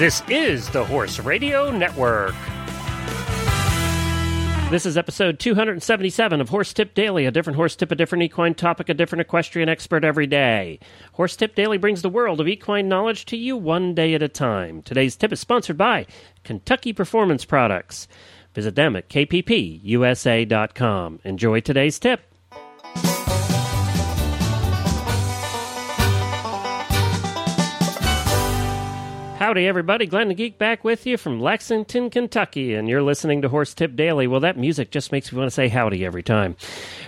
This 0.00 0.22
is 0.30 0.70
the 0.70 0.82
Horse 0.82 1.18
Radio 1.18 1.70
Network. 1.70 2.34
This 4.70 4.86
is 4.86 4.96
episode 4.96 5.38
277 5.38 6.40
of 6.40 6.48
Horse 6.48 6.72
Tip 6.72 6.94
Daily, 6.94 7.26
a 7.26 7.30
different 7.30 7.56
horse 7.56 7.76
tip, 7.76 7.90
a 7.92 7.94
different 7.94 8.24
equine 8.24 8.54
topic, 8.54 8.88
a 8.88 8.94
different 8.94 9.20
equestrian 9.20 9.68
expert 9.68 10.02
every 10.02 10.26
day. 10.26 10.78
Horse 11.12 11.36
Tip 11.36 11.54
Daily 11.54 11.76
brings 11.76 12.00
the 12.00 12.08
world 12.08 12.40
of 12.40 12.48
equine 12.48 12.88
knowledge 12.88 13.26
to 13.26 13.36
you 13.36 13.58
one 13.58 13.94
day 13.94 14.14
at 14.14 14.22
a 14.22 14.28
time. 14.28 14.80
Today's 14.80 15.16
tip 15.16 15.32
is 15.32 15.40
sponsored 15.40 15.76
by 15.76 16.06
Kentucky 16.44 16.94
Performance 16.94 17.44
Products. 17.44 18.08
Visit 18.54 18.76
them 18.76 18.96
at 18.96 19.10
kppusa.com. 19.10 19.90
Enjoy 21.24 21.60
today's 21.60 21.98
tip. 21.98 22.29
Howdy, 29.50 29.66
everybody. 29.66 30.06
Glenn 30.06 30.28
the 30.28 30.34
Geek 30.34 30.58
back 30.58 30.84
with 30.84 31.06
you 31.06 31.16
from 31.16 31.40
Lexington, 31.40 32.08
Kentucky, 32.08 32.72
and 32.74 32.88
you're 32.88 33.02
listening 33.02 33.42
to 33.42 33.48
Horse 33.48 33.74
Tip 33.74 33.96
Daily. 33.96 34.28
Well, 34.28 34.38
that 34.38 34.56
music 34.56 34.92
just 34.92 35.10
makes 35.10 35.32
me 35.32 35.38
want 35.38 35.48
to 35.48 35.52
say 35.52 35.66
howdy 35.66 36.04
every 36.04 36.22
time. 36.22 36.54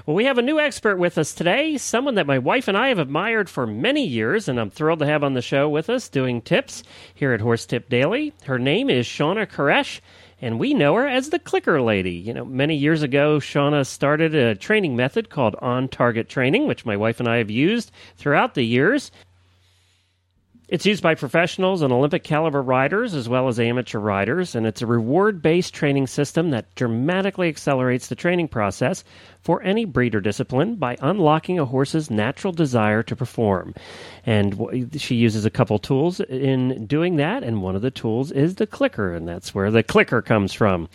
Well, 0.06 0.16
we 0.16 0.24
have 0.24 0.38
a 0.38 0.42
new 0.42 0.58
expert 0.58 0.96
with 0.96 1.18
us 1.18 1.34
today, 1.34 1.78
someone 1.78 2.16
that 2.16 2.26
my 2.26 2.40
wife 2.40 2.66
and 2.66 2.76
I 2.76 2.88
have 2.88 2.98
admired 2.98 3.48
for 3.48 3.64
many 3.64 4.04
years, 4.04 4.48
and 4.48 4.58
I'm 4.58 4.70
thrilled 4.70 4.98
to 4.98 5.06
have 5.06 5.22
on 5.22 5.34
the 5.34 5.40
show 5.40 5.68
with 5.68 5.88
us 5.88 6.08
doing 6.08 6.42
tips 6.42 6.82
here 7.14 7.32
at 7.32 7.40
Horse 7.40 7.64
Tip 7.64 7.88
Daily. 7.88 8.32
Her 8.44 8.58
name 8.58 8.90
is 8.90 9.06
Shawna 9.06 9.46
Karrasch 9.46 10.00
and 10.40 10.58
we 10.58 10.74
know 10.74 10.96
her 10.96 11.06
as 11.06 11.30
the 11.30 11.38
clicker 11.38 11.80
lady. 11.80 12.14
You 12.14 12.34
know, 12.34 12.44
many 12.44 12.74
years 12.74 13.04
ago, 13.04 13.38
Shauna 13.38 13.86
started 13.86 14.34
a 14.34 14.56
training 14.56 14.96
method 14.96 15.30
called 15.30 15.54
on 15.62 15.86
target 15.86 16.28
training, 16.28 16.66
which 16.66 16.84
my 16.84 16.96
wife 16.96 17.20
and 17.20 17.28
I 17.28 17.36
have 17.36 17.52
used 17.52 17.92
throughout 18.16 18.54
the 18.54 18.64
years. 18.64 19.12
It's 20.72 20.86
used 20.86 21.02
by 21.02 21.16
professionals 21.16 21.82
and 21.82 21.92
Olympic 21.92 22.24
caliber 22.24 22.62
riders 22.62 23.12
as 23.12 23.28
well 23.28 23.46
as 23.48 23.60
amateur 23.60 23.98
riders, 23.98 24.54
and 24.54 24.66
it's 24.66 24.80
a 24.80 24.86
reward 24.86 25.42
based 25.42 25.74
training 25.74 26.06
system 26.06 26.48
that 26.48 26.74
dramatically 26.76 27.50
accelerates 27.50 28.08
the 28.08 28.14
training 28.14 28.48
process 28.48 29.04
for 29.42 29.62
any 29.62 29.84
breeder 29.84 30.22
discipline 30.22 30.76
by 30.76 30.96
unlocking 31.02 31.58
a 31.58 31.66
horse's 31.66 32.10
natural 32.10 32.54
desire 32.54 33.02
to 33.02 33.14
perform. 33.14 33.74
And 34.24 34.90
she 34.96 35.14
uses 35.14 35.44
a 35.44 35.50
couple 35.50 35.78
tools 35.78 36.20
in 36.20 36.86
doing 36.86 37.16
that, 37.16 37.42
and 37.42 37.60
one 37.60 37.76
of 37.76 37.82
the 37.82 37.90
tools 37.90 38.32
is 38.32 38.54
the 38.54 38.66
clicker, 38.66 39.12
and 39.12 39.28
that's 39.28 39.54
where 39.54 39.70
the 39.70 39.82
clicker 39.82 40.22
comes 40.22 40.54
from. 40.54 40.88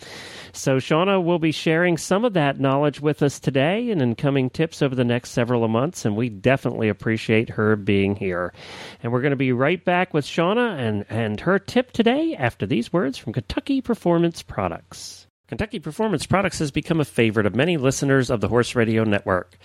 So, 0.58 0.78
Shawna 0.78 1.22
will 1.22 1.38
be 1.38 1.52
sharing 1.52 1.96
some 1.96 2.24
of 2.24 2.32
that 2.32 2.58
knowledge 2.58 3.00
with 3.00 3.22
us 3.22 3.38
today 3.38 3.92
and 3.92 4.02
in 4.02 4.16
coming 4.16 4.50
tips 4.50 4.82
over 4.82 4.96
the 4.96 5.04
next 5.04 5.30
several 5.30 5.68
months, 5.68 6.04
and 6.04 6.16
we 6.16 6.28
definitely 6.28 6.88
appreciate 6.88 7.50
her 7.50 7.76
being 7.76 8.16
here. 8.16 8.52
And 9.00 9.12
we're 9.12 9.20
going 9.20 9.30
to 9.30 9.36
be 9.36 9.52
right 9.52 9.82
back 9.84 10.12
with 10.12 10.26
Shawna 10.26 10.76
and, 10.76 11.06
and 11.08 11.38
her 11.42 11.60
tip 11.60 11.92
today 11.92 12.34
after 12.36 12.66
these 12.66 12.92
words 12.92 13.16
from 13.16 13.34
Kentucky 13.34 13.80
Performance 13.80 14.42
Products. 14.42 15.28
Kentucky 15.46 15.78
Performance 15.78 16.26
Products 16.26 16.58
has 16.58 16.72
become 16.72 17.00
a 17.00 17.04
favorite 17.04 17.46
of 17.46 17.54
many 17.54 17.76
listeners 17.76 18.28
of 18.28 18.40
the 18.40 18.48
Horse 18.48 18.74
Radio 18.74 19.04
Network. 19.04 19.56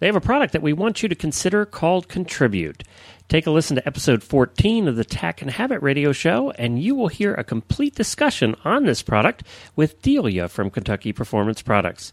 They 0.00 0.06
have 0.06 0.16
a 0.16 0.20
product 0.20 0.52
that 0.52 0.62
we 0.62 0.72
want 0.72 1.02
you 1.02 1.08
to 1.08 1.16
consider 1.16 1.66
called 1.66 2.08
Contribute. 2.08 2.84
Take 3.28 3.48
a 3.48 3.50
listen 3.50 3.74
to 3.76 3.86
episode 3.86 4.22
14 4.22 4.86
of 4.86 4.94
the 4.94 5.04
Tack 5.04 5.42
and 5.42 5.50
Habit 5.50 5.82
Radio 5.82 6.12
Show, 6.12 6.52
and 6.52 6.80
you 6.80 6.94
will 6.94 7.08
hear 7.08 7.34
a 7.34 7.42
complete 7.42 7.96
discussion 7.96 8.54
on 8.64 8.84
this 8.84 9.02
product 9.02 9.42
with 9.74 10.00
Delia 10.00 10.48
from 10.48 10.70
Kentucky 10.70 11.12
Performance 11.12 11.62
Products. 11.62 12.12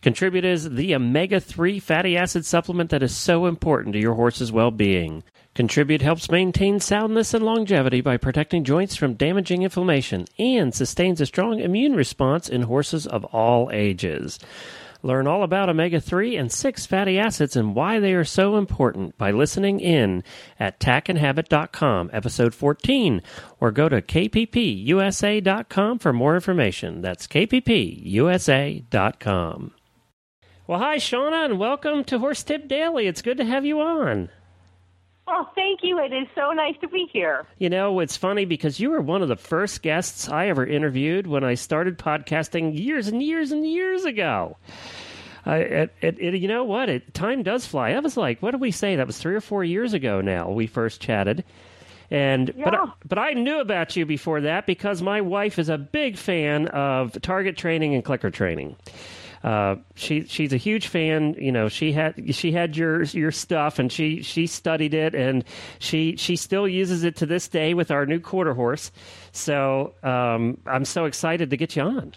Contribute 0.00 0.44
is 0.44 0.70
the 0.70 0.94
omega 0.94 1.40
3 1.40 1.80
fatty 1.80 2.16
acid 2.16 2.46
supplement 2.46 2.90
that 2.90 3.02
is 3.02 3.16
so 3.16 3.46
important 3.46 3.94
to 3.94 4.00
your 4.00 4.14
horse's 4.14 4.52
well 4.52 4.70
being. 4.70 5.24
Contribute 5.54 6.02
helps 6.02 6.30
maintain 6.30 6.78
soundness 6.78 7.34
and 7.34 7.44
longevity 7.44 8.00
by 8.00 8.16
protecting 8.16 8.64
joints 8.64 8.94
from 8.94 9.14
damaging 9.14 9.62
inflammation 9.62 10.26
and 10.38 10.74
sustains 10.74 11.20
a 11.20 11.26
strong 11.26 11.58
immune 11.58 11.94
response 11.94 12.48
in 12.48 12.62
horses 12.62 13.06
of 13.06 13.24
all 13.26 13.70
ages. 13.72 14.38
Learn 15.04 15.26
all 15.26 15.42
about 15.42 15.68
omega 15.68 16.00
3 16.00 16.34
and 16.34 16.50
6 16.50 16.86
fatty 16.86 17.18
acids 17.18 17.56
and 17.56 17.74
why 17.74 18.00
they 18.00 18.14
are 18.14 18.24
so 18.24 18.56
important 18.56 19.18
by 19.18 19.30
listening 19.30 19.78
in 19.78 20.24
at 20.58 20.80
tackandhabit.com, 20.80 22.08
episode 22.10 22.54
14, 22.54 23.20
or 23.60 23.70
go 23.70 23.90
to 23.90 24.00
kppusa.com 24.00 25.98
for 25.98 26.14
more 26.14 26.34
information. 26.34 27.02
That's 27.02 27.26
kppusa.com. 27.26 28.14
Well, 30.66 30.78
hi, 30.78 30.96
Shawna, 30.96 31.44
and 31.44 31.58
welcome 31.58 32.04
to 32.04 32.18
Horse 32.18 32.42
Tip 32.42 32.66
Daily. 32.66 33.06
It's 33.06 33.20
good 33.20 33.36
to 33.36 33.44
have 33.44 33.66
you 33.66 33.82
on. 33.82 34.30
Oh, 35.26 35.48
thank 35.54 35.80
you. 35.82 35.98
It 35.98 36.12
is 36.12 36.26
so 36.34 36.50
nice 36.52 36.74
to 36.82 36.88
be 36.88 37.08
here. 37.12 37.46
You 37.58 37.70
know, 37.70 38.00
it's 38.00 38.16
funny 38.16 38.44
because 38.44 38.78
you 38.78 38.90
were 38.90 39.00
one 39.00 39.22
of 39.22 39.28
the 39.28 39.36
first 39.36 39.80
guests 39.82 40.28
I 40.28 40.48
ever 40.48 40.66
interviewed 40.66 41.26
when 41.26 41.42
I 41.44 41.54
started 41.54 41.98
podcasting 41.98 42.78
years 42.78 43.08
and 43.08 43.22
years 43.22 43.50
and 43.50 43.66
years 43.66 44.04
ago. 44.04 44.56
I, 45.46 45.56
it, 45.58 45.94
it, 46.02 46.18
it, 46.18 46.34
you 46.40 46.48
know 46.48 46.64
what? 46.64 46.88
It, 46.88 47.14
time 47.14 47.42
does 47.42 47.66
fly. 47.66 47.92
That 47.92 48.02
was 48.02 48.16
like, 48.16 48.42
what 48.42 48.50
did 48.52 48.60
we 48.60 48.70
say? 48.70 48.96
That 48.96 49.06
was 49.06 49.18
three 49.18 49.34
or 49.34 49.40
four 49.40 49.64
years 49.64 49.92
ago 49.94 50.20
now. 50.20 50.50
We 50.50 50.66
first 50.66 51.00
chatted, 51.02 51.44
and 52.10 52.52
Yeah. 52.56 52.70
but 52.70 52.94
but 53.08 53.18
I 53.18 53.32
knew 53.32 53.60
about 53.60 53.94
you 53.96 54.06
before 54.06 54.42
that 54.42 54.66
because 54.66 55.02
my 55.02 55.20
wife 55.20 55.58
is 55.58 55.68
a 55.68 55.76
big 55.78 56.16
fan 56.16 56.68
of 56.68 57.20
target 57.22 57.56
training 57.58 57.94
and 57.94 58.02
clicker 58.04 58.30
training. 58.30 58.76
Uh, 59.44 59.76
she 59.94 60.24
she's 60.24 60.54
a 60.54 60.56
huge 60.56 60.86
fan. 60.86 61.34
You 61.34 61.52
know, 61.52 61.68
she 61.68 61.92
had 61.92 62.34
she 62.34 62.50
had 62.50 62.78
your 62.78 63.02
your 63.02 63.30
stuff, 63.30 63.78
and 63.78 63.92
she 63.92 64.22
she 64.22 64.46
studied 64.46 64.94
it, 64.94 65.14
and 65.14 65.44
she 65.78 66.16
she 66.16 66.34
still 66.36 66.66
uses 66.66 67.04
it 67.04 67.16
to 67.16 67.26
this 67.26 67.46
day 67.46 67.74
with 67.74 67.90
our 67.90 68.06
new 68.06 68.20
quarter 68.20 68.54
horse. 68.54 68.90
So 69.32 69.92
um, 70.02 70.56
I'm 70.66 70.86
so 70.86 71.04
excited 71.04 71.50
to 71.50 71.58
get 71.58 71.76
you 71.76 71.82
on. 71.82 72.14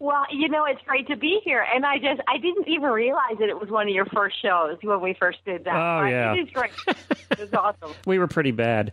Well, 0.00 0.26
you 0.30 0.48
know, 0.48 0.64
it's 0.64 0.80
great 0.86 1.08
to 1.08 1.16
be 1.16 1.40
here. 1.44 1.66
And 1.74 1.84
I 1.84 1.98
just, 1.98 2.20
I 2.28 2.38
didn't 2.38 2.68
even 2.68 2.88
realize 2.90 3.36
that 3.40 3.48
it 3.48 3.58
was 3.58 3.68
one 3.68 3.88
of 3.88 3.94
your 3.94 4.06
first 4.06 4.40
shows 4.40 4.78
when 4.80 5.00
we 5.00 5.14
first 5.14 5.38
did 5.44 5.64
that. 5.64 5.74
Oh, 5.74 6.06
yeah. 6.06 6.34
It 6.34 6.38
is 6.38 6.50
great. 6.50 6.70
it 7.32 7.40
was 7.40 7.52
awesome. 7.52 7.96
We 8.06 8.20
were 8.20 8.28
pretty 8.28 8.52
bad. 8.52 8.92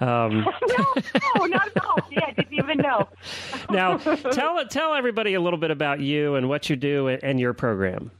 Um, 0.00 0.40
no, 0.68 0.94
no, 1.36 1.44
not 1.46 1.68
at 1.76 1.84
all. 1.84 1.98
Yeah, 2.10 2.24
I 2.26 2.32
didn't 2.32 2.54
even 2.54 2.78
know. 2.78 3.08
now 3.70 3.98
tell 3.98 4.64
tell 4.66 4.94
everybody 4.94 5.34
a 5.34 5.40
little 5.40 5.58
bit 5.58 5.70
about 5.70 6.00
you 6.00 6.34
and 6.36 6.48
what 6.48 6.70
you 6.70 6.76
do 6.76 7.08
and 7.08 7.38
your 7.38 7.52
program. 7.52 8.10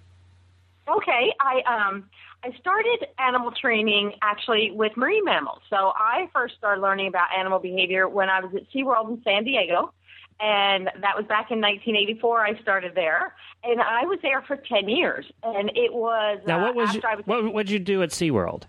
Okay, 0.88 1.32
I 1.40 1.62
um 1.62 2.04
I 2.42 2.52
started 2.58 3.06
animal 3.18 3.52
training 3.52 4.12
actually 4.22 4.70
with 4.70 4.96
marine 4.96 5.24
mammals. 5.24 5.60
So 5.68 5.92
I 5.94 6.28
first 6.32 6.56
started 6.56 6.80
learning 6.80 7.08
about 7.08 7.28
animal 7.36 7.58
behavior 7.58 8.08
when 8.08 8.28
I 8.30 8.40
was 8.40 8.54
at 8.54 8.62
SeaWorld 8.72 9.10
in 9.10 9.22
San 9.22 9.44
Diego. 9.44 9.92
And 10.42 10.86
that 10.86 11.16
was 11.16 11.26
back 11.26 11.50
in 11.50 11.60
1984. 11.60 12.46
I 12.46 12.58
started 12.62 12.94
there, 12.94 13.34
and 13.62 13.78
I 13.82 14.06
was 14.06 14.18
there 14.22 14.40
for 14.40 14.56
10 14.56 14.88
years. 14.88 15.26
And 15.42 15.70
it 15.74 15.92
was 15.92 16.40
Now, 16.46 16.60
uh, 16.60 16.62
what 16.68 16.76
was 16.76 16.96
after 16.96 17.08
I 17.08 17.14
was 17.16 17.26
what 17.26 17.52
would 17.52 17.68
you 17.70 17.78
do 17.78 18.02
at 18.02 18.08
SeaWorld? 18.08 18.62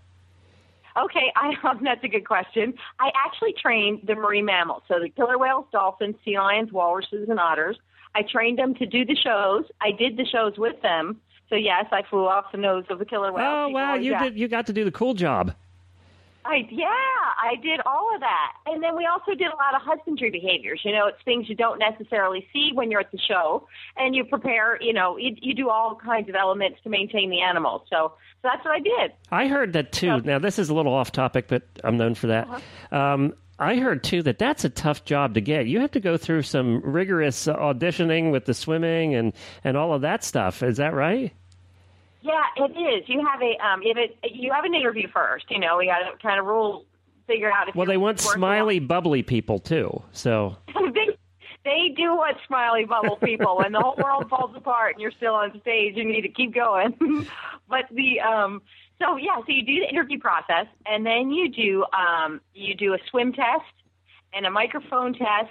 Okay, 0.96 1.32
I 1.36 1.54
um, 1.68 1.80
that's 1.82 2.04
a 2.04 2.08
good 2.08 2.26
question. 2.26 2.74
I 2.98 3.10
actually 3.26 3.54
trained 3.60 4.00
the 4.06 4.14
marine 4.14 4.44
mammals, 4.44 4.82
so 4.88 5.00
the 5.00 5.08
killer 5.08 5.38
whales, 5.38 5.66
dolphins, 5.72 6.16
sea 6.24 6.38
lions, 6.38 6.72
walruses, 6.72 7.28
and 7.28 7.38
otters. 7.38 7.78
I 8.14 8.22
trained 8.22 8.58
them 8.58 8.74
to 8.74 8.86
do 8.86 9.04
the 9.04 9.16
shows. 9.16 9.64
I 9.80 9.90
did 9.90 10.16
the 10.16 10.26
shows 10.26 10.58
with 10.58 10.80
them. 10.82 11.20
So 11.48 11.56
yes, 11.56 11.86
I 11.92 12.02
flew 12.08 12.26
off 12.26 12.46
the 12.52 12.58
nose 12.58 12.84
of 12.90 12.98
the 12.98 13.04
killer 13.04 13.32
whale. 13.32 13.44
Oh 13.44 13.68
wow, 13.68 13.94
you 13.94 14.18
did 14.18 14.38
you 14.38 14.48
got 14.48 14.66
to 14.66 14.72
do 14.72 14.84
the 14.84 14.92
cool 14.92 15.14
job. 15.14 15.54
I 16.44 16.66
yeah, 16.70 16.86
I 16.88 17.56
did 17.62 17.80
all 17.86 18.14
of 18.14 18.20
that, 18.20 18.52
and 18.66 18.82
then 18.82 18.96
we 18.96 19.06
also 19.06 19.32
did 19.32 19.48
a 19.48 19.56
lot 19.56 19.74
of 19.74 19.82
husbandry 19.82 20.30
behaviors. 20.30 20.80
You 20.84 20.92
know, 20.92 21.06
it's 21.06 21.22
things 21.24 21.48
you 21.48 21.54
don't 21.54 21.78
necessarily 21.78 22.46
see 22.52 22.70
when 22.74 22.90
you're 22.90 23.00
at 23.00 23.12
the 23.12 23.18
show, 23.18 23.68
and 23.96 24.14
you 24.14 24.24
prepare. 24.24 24.80
You 24.82 24.92
know, 24.92 25.16
you, 25.16 25.36
you 25.40 25.54
do 25.54 25.68
all 25.70 25.94
kinds 25.94 26.28
of 26.28 26.34
elements 26.34 26.78
to 26.84 26.90
maintain 26.90 27.30
the 27.30 27.40
animals. 27.40 27.82
So, 27.90 28.14
so 28.42 28.48
that's 28.52 28.64
what 28.64 28.74
I 28.74 28.80
did. 28.80 29.12
I 29.30 29.46
heard 29.48 29.72
that 29.74 29.92
too. 29.92 30.20
Now 30.20 30.38
this 30.38 30.58
is 30.58 30.68
a 30.68 30.74
little 30.74 30.94
off 30.94 31.12
topic, 31.12 31.46
but 31.48 31.62
I'm 31.84 31.96
known 31.96 32.14
for 32.14 32.28
that. 32.28 32.48
Um, 32.90 33.34
I 33.58 33.76
heard 33.76 34.02
too 34.02 34.22
that 34.24 34.38
that's 34.38 34.64
a 34.64 34.68
tough 34.68 35.04
job 35.04 35.34
to 35.34 35.40
get. 35.40 35.66
You 35.66 35.80
have 35.80 35.92
to 35.92 36.00
go 36.00 36.16
through 36.16 36.42
some 36.42 36.80
rigorous 36.80 37.46
auditioning 37.46 38.32
with 38.32 38.44
the 38.46 38.54
swimming 38.54 39.14
and 39.14 39.32
and 39.62 39.76
all 39.76 39.94
of 39.94 40.02
that 40.02 40.24
stuff. 40.24 40.62
Is 40.62 40.78
that 40.78 40.94
right? 40.94 41.32
Yeah, 42.22 42.42
it 42.56 42.70
is. 42.70 43.08
You 43.08 43.26
have 43.26 43.42
a 43.42 43.56
um, 43.64 43.82
if 43.82 43.96
it 43.96 44.16
you 44.32 44.52
have 44.52 44.64
an 44.64 44.74
interview 44.74 45.08
first. 45.12 45.46
You 45.50 45.58
know, 45.58 45.76
we 45.76 45.86
got 45.86 45.98
to 45.98 46.16
kind 46.18 46.38
of 46.38 46.46
rule 46.46 46.86
figure 47.26 47.52
out 47.52 47.68
if 47.68 47.74
Well, 47.74 47.86
they 47.86 47.96
want 47.96 48.20
smiley, 48.20 48.78
bubbly 48.78 49.22
people 49.22 49.58
too. 49.58 50.02
So 50.12 50.56
they 50.94 51.16
they 51.64 51.94
do 51.96 52.14
want 52.14 52.36
smiley 52.46 52.84
bubble 52.84 53.16
people 53.16 53.58
when 53.58 53.72
the 53.72 53.80
whole 53.80 53.96
world 53.96 54.28
falls 54.28 54.54
apart 54.56 54.94
and 54.94 55.00
you're 55.00 55.12
still 55.12 55.34
on 55.34 55.60
stage 55.60 55.96
you 55.96 56.04
need 56.04 56.22
to 56.22 56.28
keep 56.28 56.52
going 56.52 56.92
but 57.68 57.84
the 57.92 58.20
um 58.20 58.60
so 59.00 59.16
yeah 59.16 59.36
so 59.36 59.44
you 59.46 59.64
do 59.64 59.80
the 59.80 59.88
interview 59.88 60.18
process 60.18 60.66
and 60.86 61.06
then 61.06 61.30
you 61.30 61.48
do 61.48 61.84
um 61.96 62.40
you 62.52 62.74
do 62.74 62.94
a 62.94 62.98
swim 63.10 63.32
test 63.32 63.64
and 64.32 64.44
a 64.44 64.50
microphone 64.50 65.12
test 65.12 65.50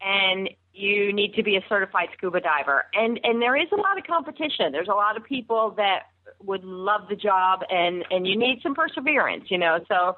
and 0.00 0.48
you 0.78 1.12
need 1.12 1.34
to 1.34 1.42
be 1.42 1.56
a 1.56 1.64
certified 1.68 2.08
scuba 2.16 2.40
diver. 2.40 2.84
And 2.94 3.20
and 3.24 3.42
there 3.42 3.56
is 3.56 3.68
a 3.72 3.76
lot 3.76 3.98
of 3.98 4.04
competition. 4.04 4.72
There's 4.72 4.88
a 4.88 4.94
lot 4.94 5.16
of 5.16 5.24
people 5.24 5.74
that 5.76 6.04
would 6.42 6.64
love 6.64 7.02
the 7.08 7.16
job 7.16 7.62
and 7.70 8.04
and 8.10 8.26
you 8.26 8.38
need 8.38 8.60
some 8.62 8.74
perseverance 8.74 9.44
you 9.48 9.58
know? 9.58 9.78
So 9.88 10.16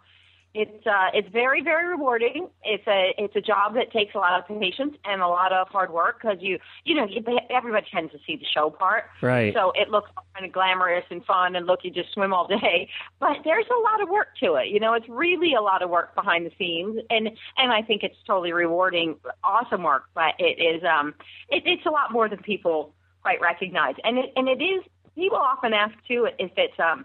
it's 0.52 0.84
uh, 0.84 1.10
it's 1.14 1.28
very 1.28 1.62
very 1.62 1.86
rewarding. 1.86 2.48
It's 2.64 2.86
a 2.88 3.14
it's 3.16 3.36
a 3.36 3.40
job 3.40 3.74
that 3.74 3.92
takes 3.92 4.14
a 4.16 4.18
lot 4.18 4.38
of 4.38 4.60
patience 4.60 4.96
and 5.04 5.22
a 5.22 5.28
lot 5.28 5.52
of 5.52 5.68
hard 5.68 5.92
work 5.92 6.20
because 6.20 6.38
you 6.40 6.58
you 6.84 6.96
know 6.96 7.06
you, 7.06 7.22
everybody 7.50 7.86
tends 7.92 8.12
to 8.12 8.18
see 8.26 8.36
the 8.36 8.44
show 8.44 8.68
part, 8.68 9.04
right? 9.22 9.54
So 9.54 9.72
it 9.76 9.90
looks 9.90 10.10
kind 10.34 10.44
of 10.44 10.52
glamorous 10.52 11.04
and 11.08 11.24
fun, 11.24 11.54
and 11.54 11.66
look, 11.66 11.80
you 11.84 11.90
just 11.92 12.12
swim 12.12 12.32
all 12.32 12.46
day. 12.46 12.88
But 13.20 13.38
there's 13.44 13.66
a 13.66 13.80
lot 13.80 14.02
of 14.02 14.08
work 14.08 14.28
to 14.42 14.54
it. 14.54 14.68
You 14.68 14.80
know, 14.80 14.94
it's 14.94 15.08
really 15.08 15.54
a 15.54 15.60
lot 15.60 15.82
of 15.82 15.90
work 15.90 16.14
behind 16.14 16.46
the 16.46 16.52
scenes, 16.58 17.00
and 17.10 17.28
and 17.58 17.72
I 17.72 17.82
think 17.82 18.02
it's 18.02 18.16
totally 18.26 18.52
rewarding, 18.52 19.16
awesome 19.44 19.82
work. 19.82 20.04
But 20.14 20.34
it 20.38 20.60
is 20.60 20.82
um 20.82 21.14
it, 21.48 21.62
it's 21.66 21.86
a 21.86 21.90
lot 21.90 22.10
more 22.10 22.28
than 22.28 22.38
people 22.38 22.92
quite 23.22 23.40
recognize, 23.40 23.94
and 24.02 24.18
it 24.18 24.32
and 24.34 24.48
it 24.48 24.62
is. 24.62 24.82
People 25.14 25.38
often 25.38 25.74
ask 25.74 25.92
too 26.08 26.28
if 26.38 26.52
it's 26.56 26.78
um 26.80 27.04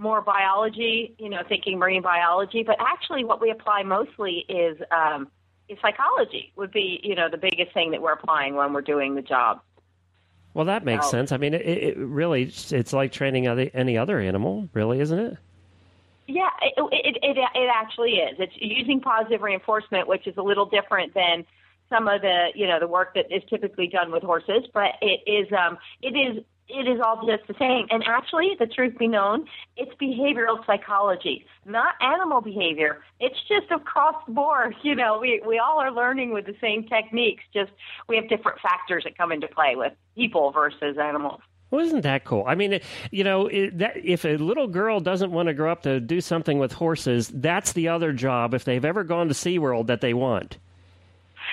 more 0.00 0.22
biology, 0.22 1.14
you 1.18 1.28
know, 1.28 1.42
thinking 1.48 1.78
marine 1.78 2.02
biology, 2.02 2.62
but 2.62 2.76
actually 2.80 3.22
what 3.22 3.40
we 3.40 3.50
apply 3.50 3.82
mostly 3.82 4.46
is 4.48 4.78
um, 4.90 5.28
is 5.68 5.78
psychology. 5.82 6.52
Would 6.56 6.72
be 6.72 7.00
you 7.02 7.14
know 7.14 7.28
the 7.30 7.36
biggest 7.36 7.72
thing 7.74 7.90
that 7.92 8.00
we're 8.00 8.14
applying 8.14 8.54
when 8.54 8.72
we're 8.72 8.80
doing 8.80 9.14
the 9.14 9.22
job. 9.22 9.60
Well, 10.54 10.64
that 10.64 10.84
makes 10.84 11.04
so, 11.06 11.10
sense. 11.12 11.32
I 11.32 11.36
mean, 11.36 11.54
it, 11.54 11.64
it 11.64 11.98
really 11.98 12.44
it's 12.70 12.92
like 12.92 13.12
training 13.12 13.46
any 13.46 13.96
other 13.96 14.18
animal, 14.18 14.68
really, 14.72 15.00
isn't 15.00 15.18
it? 15.18 15.36
Yeah, 16.26 16.48
it, 16.62 16.74
it 16.92 17.18
it 17.22 17.36
it 17.36 17.70
actually 17.72 18.12
is. 18.12 18.36
It's 18.38 18.54
using 18.56 19.00
positive 19.00 19.42
reinforcement, 19.42 20.08
which 20.08 20.26
is 20.26 20.36
a 20.38 20.42
little 20.42 20.66
different 20.66 21.12
than 21.14 21.44
some 21.90 22.08
of 22.08 22.22
the 22.22 22.48
you 22.54 22.66
know 22.66 22.80
the 22.80 22.88
work 22.88 23.14
that 23.14 23.30
is 23.30 23.42
typically 23.50 23.86
done 23.86 24.10
with 24.10 24.22
horses, 24.22 24.64
but 24.72 24.92
it 25.02 25.20
is 25.26 25.52
um 25.52 25.76
it 26.02 26.16
is 26.16 26.42
it 26.72 26.88
is 26.88 27.00
all 27.04 27.26
just 27.26 27.46
the 27.48 27.54
same. 27.58 27.86
And 27.90 28.02
actually, 28.06 28.56
the 28.58 28.66
truth 28.66 28.98
be 28.98 29.08
known, 29.08 29.46
it's 29.76 29.92
behavioral 30.00 30.64
psychology, 30.66 31.44
not 31.66 31.94
animal 32.00 32.40
behavior. 32.40 33.02
It's 33.18 33.38
just 33.48 33.70
across 33.70 34.16
the 34.26 34.32
board. 34.32 34.74
You 34.90 34.94
know, 34.96 35.18
we, 35.20 35.40
we 35.46 35.58
all 35.58 35.78
are 35.78 35.92
learning 35.92 36.32
with 36.32 36.46
the 36.46 36.56
same 36.60 36.84
techniques, 36.84 37.44
just 37.54 37.70
we 38.08 38.16
have 38.16 38.28
different 38.28 38.58
factors 38.60 39.04
that 39.04 39.16
come 39.16 39.30
into 39.30 39.46
play 39.46 39.76
with 39.76 39.92
people 40.16 40.50
versus 40.50 40.96
animals. 40.98 41.40
Well, 41.70 41.84
isn't 41.84 42.00
that 42.00 42.24
cool? 42.24 42.44
I 42.46 42.56
mean, 42.56 42.80
you 43.10 43.22
know, 43.22 43.48
that, 43.48 43.92
if 43.96 44.24
a 44.24 44.36
little 44.36 44.66
girl 44.66 44.98
doesn't 44.98 45.30
want 45.30 45.46
to 45.46 45.54
grow 45.54 45.70
up 45.70 45.82
to 45.82 46.00
do 46.00 46.20
something 46.20 46.58
with 46.58 46.72
horses, 46.72 47.28
that's 47.28 47.72
the 47.72 47.88
other 47.88 48.12
job, 48.12 48.54
if 48.54 48.64
they've 48.64 48.84
ever 48.84 49.04
gone 49.04 49.28
to 49.28 49.34
SeaWorld, 49.34 49.86
that 49.86 50.00
they 50.00 50.14
want. 50.14 50.58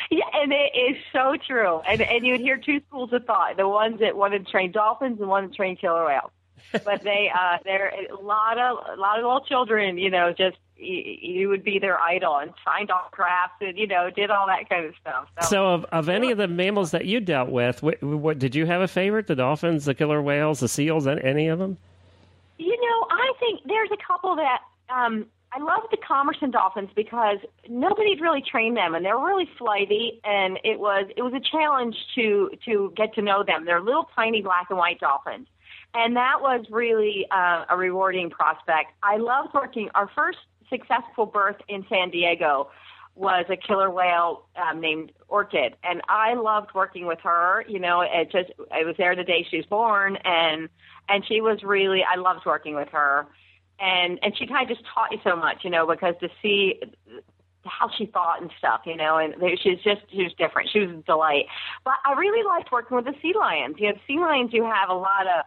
Yeah, 0.09 0.25
and 0.33 0.53
it 0.53 0.71
is 0.75 0.97
so 1.11 1.35
true. 1.45 1.79
And 1.79 2.01
and 2.01 2.25
you 2.25 2.33
would 2.33 2.41
hear 2.41 2.57
two 2.57 2.81
schools 2.87 3.11
of 3.13 3.25
thought: 3.25 3.57
the 3.57 3.67
ones 3.67 3.99
that 3.99 4.15
wanted 4.15 4.45
to 4.45 4.51
train 4.51 4.71
dolphins 4.71 5.19
and 5.19 5.29
one 5.29 5.47
that 5.47 5.55
train 5.55 5.75
killer 5.75 6.05
whales. 6.05 6.31
but 6.85 7.03
they 7.03 7.31
uh 7.33 7.57
they're 7.63 7.93
a 8.11 8.21
lot 8.21 8.57
of 8.57 8.77
a 8.97 8.99
lot 8.99 9.19
of 9.19 9.23
little 9.23 9.41
children, 9.41 9.97
you 9.97 10.09
know, 10.09 10.33
just 10.33 10.57
you 10.75 11.49
would 11.49 11.63
be 11.63 11.79
their 11.79 11.99
idol 11.99 12.37
and 12.37 12.53
signed 12.63 12.91
all 12.91 13.07
crafts 13.11 13.55
and 13.61 13.77
you 13.77 13.87
know 13.87 14.09
did 14.09 14.29
all 14.29 14.47
that 14.47 14.69
kind 14.69 14.85
of 14.85 14.93
stuff. 14.99 15.27
So, 15.41 15.47
so 15.49 15.67
of 15.73 15.85
of 15.85 16.09
any 16.09 16.31
of 16.31 16.37
the 16.37 16.47
mammals 16.47 16.91
that 16.91 17.05
you 17.05 17.19
dealt 17.19 17.49
with, 17.49 17.81
what, 17.83 18.01
what 18.03 18.39
did 18.39 18.53
you 18.53 18.65
have 18.65 18.81
a 18.81 18.87
favorite? 18.87 19.27
The 19.27 19.35
dolphins, 19.35 19.85
the 19.85 19.93
killer 19.93 20.21
whales, 20.21 20.59
the 20.59 20.67
seals, 20.67 21.07
any 21.07 21.47
of 21.47 21.59
them? 21.59 21.77
You 22.57 22.75
know, 22.75 23.07
I 23.11 23.33
think 23.39 23.61
there's 23.65 23.89
a 23.91 23.97
couple 24.05 24.35
that 24.35 24.59
um 24.89 25.27
I 25.53 25.59
love 25.59 25.83
the 25.91 25.97
Commerson 25.97 26.51
dolphins 26.51 26.89
because 26.95 27.37
nobody'd 27.69 28.19
really 28.21 28.41
trained 28.41 28.75
them, 28.75 28.95
and 28.95 29.05
they're 29.05 29.17
really 29.17 29.49
flighty, 29.57 30.19
and 30.23 30.59
it 30.63 30.79
was 30.79 31.09
it 31.15 31.21
was 31.21 31.33
a 31.33 31.39
challenge 31.39 31.95
to 32.15 32.51
to 32.65 32.93
get 32.95 33.13
to 33.15 33.21
know 33.21 33.43
them. 33.43 33.65
They're 33.65 33.81
little 33.81 34.09
tiny 34.15 34.41
black 34.41 34.67
and 34.69 34.77
white 34.77 34.99
dolphins, 34.99 35.47
and 35.93 36.15
that 36.15 36.41
was 36.41 36.65
really 36.69 37.27
uh, 37.31 37.65
a 37.69 37.77
rewarding 37.77 38.29
prospect. 38.29 38.91
I 39.03 39.17
loved 39.17 39.53
working. 39.53 39.89
Our 39.95 40.09
first 40.13 40.39
successful 40.69 41.25
birth 41.25 41.57
in 41.69 41.85
San 41.87 42.09
Diego 42.09 42.69
was 43.15 43.45
a 43.49 43.55
killer 43.55 43.89
whale 43.89 44.45
um, 44.55 44.81
named 44.81 45.13
Orkid, 45.29 45.73
and 45.83 46.01
I 46.09 46.33
loved 46.33 46.71
working 46.75 47.07
with 47.07 47.19
her. 47.23 47.63
You 47.69 47.79
know, 47.79 48.01
it 48.01 48.31
just 48.31 48.51
I 48.71 48.83
was 48.83 48.95
there 48.97 49.15
the 49.15 49.23
day 49.23 49.47
she 49.49 49.57
was 49.57 49.65
born, 49.65 50.17
and 50.25 50.67
and 51.07 51.25
she 51.25 51.39
was 51.39 51.63
really 51.63 52.03
I 52.03 52.19
loved 52.19 52.45
working 52.45 52.75
with 52.75 52.89
her 52.89 53.27
and 53.79 54.19
and 54.21 54.37
she 54.37 54.47
kind 54.47 54.69
of 54.69 54.75
just 54.75 54.87
taught 54.93 55.11
you 55.11 55.19
so 55.23 55.35
much, 55.35 55.63
you 55.63 55.69
know, 55.69 55.85
because 55.85 56.15
to 56.21 56.29
see 56.41 56.79
how 57.65 57.89
she 57.97 58.05
thought 58.05 58.41
and 58.41 58.51
stuff, 58.57 58.81
you 58.85 58.95
know, 58.95 59.17
and 59.17 59.35
she 59.61 59.71
was 59.71 59.79
just 59.83 60.01
she 60.11 60.23
was 60.23 60.33
different. 60.37 60.69
She 60.71 60.79
was 60.79 60.89
a 60.91 61.01
delight. 61.03 61.45
But 61.83 61.95
I 62.05 62.13
really 62.13 62.43
liked 62.43 62.71
working 62.71 62.95
with 62.95 63.05
the 63.05 63.15
sea 63.21 63.33
lions. 63.37 63.75
You 63.79 63.89
know, 63.89 63.99
sea 64.07 64.19
lions 64.19 64.51
you 64.53 64.63
have 64.63 64.89
a 64.89 64.93
lot 64.93 65.27
of 65.27 65.45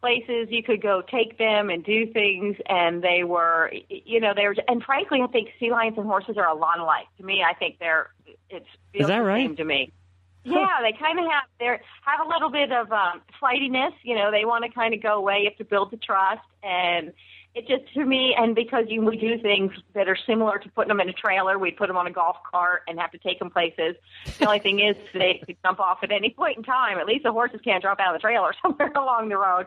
places 0.00 0.48
you 0.50 0.62
could 0.62 0.80
go 0.80 1.02
take 1.02 1.36
them 1.36 1.68
and 1.68 1.84
do 1.84 2.10
things 2.10 2.56
and 2.66 3.02
they 3.02 3.22
were 3.22 3.70
you 3.90 4.18
know 4.18 4.32
they 4.34 4.46
were 4.46 4.56
and 4.66 4.82
frankly 4.82 5.20
I 5.22 5.26
think 5.26 5.50
sea 5.60 5.70
lions 5.70 5.98
and 5.98 6.06
horses 6.06 6.36
are 6.38 6.48
a 6.48 6.54
lot 6.54 6.78
alike. 6.78 7.06
To 7.18 7.24
me 7.24 7.42
I 7.42 7.54
think 7.54 7.78
they're 7.78 8.10
it's 8.48 8.66
feels 8.92 9.02
Is 9.02 9.08
that 9.08 9.18
the 9.18 9.24
right? 9.24 9.46
same 9.46 9.56
to 9.56 9.64
me. 9.64 9.92
Yeah, 10.42 10.78
they 10.80 10.92
kind 10.98 11.18
of 11.18 11.26
have 11.26 11.42
they 11.58 11.66
have 11.66 12.26
a 12.26 12.28
little 12.28 12.48
bit 12.48 12.72
of 12.72 12.90
um 12.90 13.20
flightiness, 13.38 13.92
you 14.02 14.14
know, 14.14 14.30
they 14.30 14.46
want 14.46 14.64
to 14.64 14.70
kind 14.70 14.94
of 14.94 15.02
go 15.02 15.18
away, 15.18 15.40
you 15.40 15.50
have 15.50 15.58
to 15.58 15.66
build 15.66 15.90
the 15.90 15.98
trust 15.98 16.40
and 16.62 17.12
it 17.54 17.66
just 17.66 17.92
to 17.94 18.04
me, 18.04 18.34
and 18.38 18.54
because 18.54 18.84
you 18.88 19.02
we 19.02 19.16
do 19.16 19.38
things 19.38 19.72
that 19.94 20.08
are 20.08 20.16
similar 20.26 20.58
to 20.58 20.68
putting 20.70 20.88
them 20.88 21.00
in 21.00 21.08
a 21.08 21.12
trailer, 21.12 21.58
we 21.58 21.72
put 21.72 21.88
them 21.88 21.96
on 21.96 22.06
a 22.06 22.10
golf 22.12 22.36
cart 22.48 22.82
and 22.86 22.98
have 23.00 23.10
to 23.10 23.18
take 23.18 23.40
them 23.40 23.50
places. 23.50 23.96
The 24.38 24.46
only 24.46 24.60
thing 24.60 24.78
is 24.78 24.94
they 25.12 25.42
could 25.46 25.56
jump 25.64 25.80
off 25.80 25.98
at 26.02 26.12
any 26.12 26.30
point 26.30 26.58
in 26.58 26.62
time. 26.62 26.98
At 26.98 27.06
least 27.06 27.24
the 27.24 27.32
horses 27.32 27.60
can't 27.64 27.82
drop 27.82 27.98
out 27.98 28.14
of 28.14 28.20
the 28.20 28.22
trailer 28.22 28.54
somewhere 28.62 28.92
along 28.94 29.30
the 29.30 29.36
road. 29.36 29.66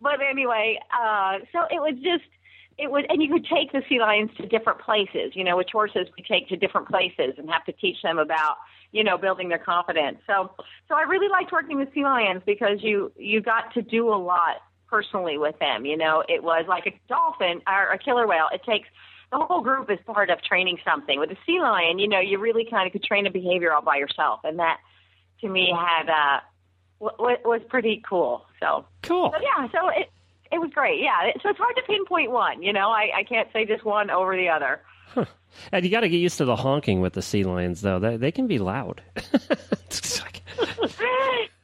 But 0.00 0.20
anyway, 0.20 0.78
uh, 0.92 1.38
so 1.52 1.62
it 1.70 1.80
was 1.80 1.94
just 2.02 2.24
it 2.78 2.90
was, 2.90 3.04
and 3.08 3.22
you 3.22 3.32
could 3.32 3.46
take 3.46 3.72
the 3.72 3.82
sea 3.88 4.00
lions 4.00 4.30
to 4.36 4.46
different 4.46 4.80
places. 4.80 5.32
You 5.34 5.42
know, 5.42 5.56
which 5.56 5.70
horses 5.72 6.06
we 6.16 6.22
take 6.22 6.48
to 6.50 6.56
different 6.56 6.88
places 6.88 7.34
and 7.36 7.50
have 7.50 7.64
to 7.64 7.72
teach 7.72 8.00
them 8.02 8.18
about 8.18 8.58
you 8.92 9.02
know 9.02 9.18
building 9.18 9.48
their 9.48 9.58
confidence. 9.58 10.18
So 10.28 10.52
so 10.88 10.94
I 10.94 11.02
really 11.02 11.28
liked 11.28 11.50
working 11.50 11.78
with 11.78 11.92
sea 11.92 12.04
lions 12.04 12.42
because 12.46 12.78
you 12.80 13.10
you 13.16 13.40
got 13.40 13.74
to 13.74 13.82
do 13.82 14.08
a 14.08 14.14
lot 14.14 14.62
personally 14.94 15.38
with 15.38 15.58
them. 15.58 15.84
You 15.84 15.96
know, 15.96 16.22
it 16.28 16.44
was 16.44 16.66
like 16.68 16.86
a 16.86 16.94
dolphin 17.08 17.62
or 17.66 17.90
a 17.90 17.98
killer 17.98 18.28
whale. 18.28 18.46
It 18.52 18.62
takes 18.62 18.88
the 19.32 19.38
whole 19.38 19.60
group 19.60 19.90
is 19.90 19.98
part 20.06 20.30
of 20.30 20.40
training 20.42 20.78
something. 20.84 21.18
With 21.18 21.32
a 21.32 21.36
sea 21.44 21.58
lion, 21.60 21.98
you 21.98 22.06
know, 22.06 22.20
you 22.20 22.38
really 22.38 22.64
kind 22.70 22.86
of 22.86 22.92
could 22.92 23.02
train 23.02 23.26
a 23.26 23.30
behavior 23.30 23.72
all 23.72 23.82
by 23.82 23.96
yourself, 23.96 24.40
and 24.44 24.60
that 24.60 24.78
to 25.40 25.48
me 25.48 25.74
had 25.76 26.08
uh, 26.08 26.40
w- 27.00 27.38
was 27.44 27.60
pretty 27.68 28.02
cool. 28.08 28.46
So 28.60 28.84
cool. 29.02 29.32
So 29.34 29.42
yeah, 29.42 29.66
so 29.72 29.88
it 29.88 30.12
it 30.52 30.60
was 30.60 30.70
great. 30.72 31.02
Yeah, 31.02 31.32
so 31.42 31.48
it's 31.48 31.58
hard 31.58 31.74
to 31.74 31.82
pinpoint 31.82 32.30
one. 32.30 32.62
You 32.62 32.72
know, 32.72 32.90
I, 32.90 33.10
I 33.16 33.24
can't 33.24 33.48
say 33.52 33.64
just 33.64 33.84
one 33.84 34.10
over 34.10 34.36
the 34.36 34.48
other. 34.48 34.80
Huh. 35.06 35.24
And 35.72 35.84
you 35.84 35.90
got 35.90 36.00
to 36.00 36.08
get 36.08 36.18
used 36.18 36.38
to 36.38 36.44
the 36.44 36.56
honking 36.56 37.00
with 37.00 37.12
the 37.12 37.22
sea 37.22 37.44
lions, 37.44 37.80
though. 37.80 37.98
They 37.98 38.16
they 38.16 38.32
can 38.32 38.46
be 38.46 38.58
loud. 38.58 39.02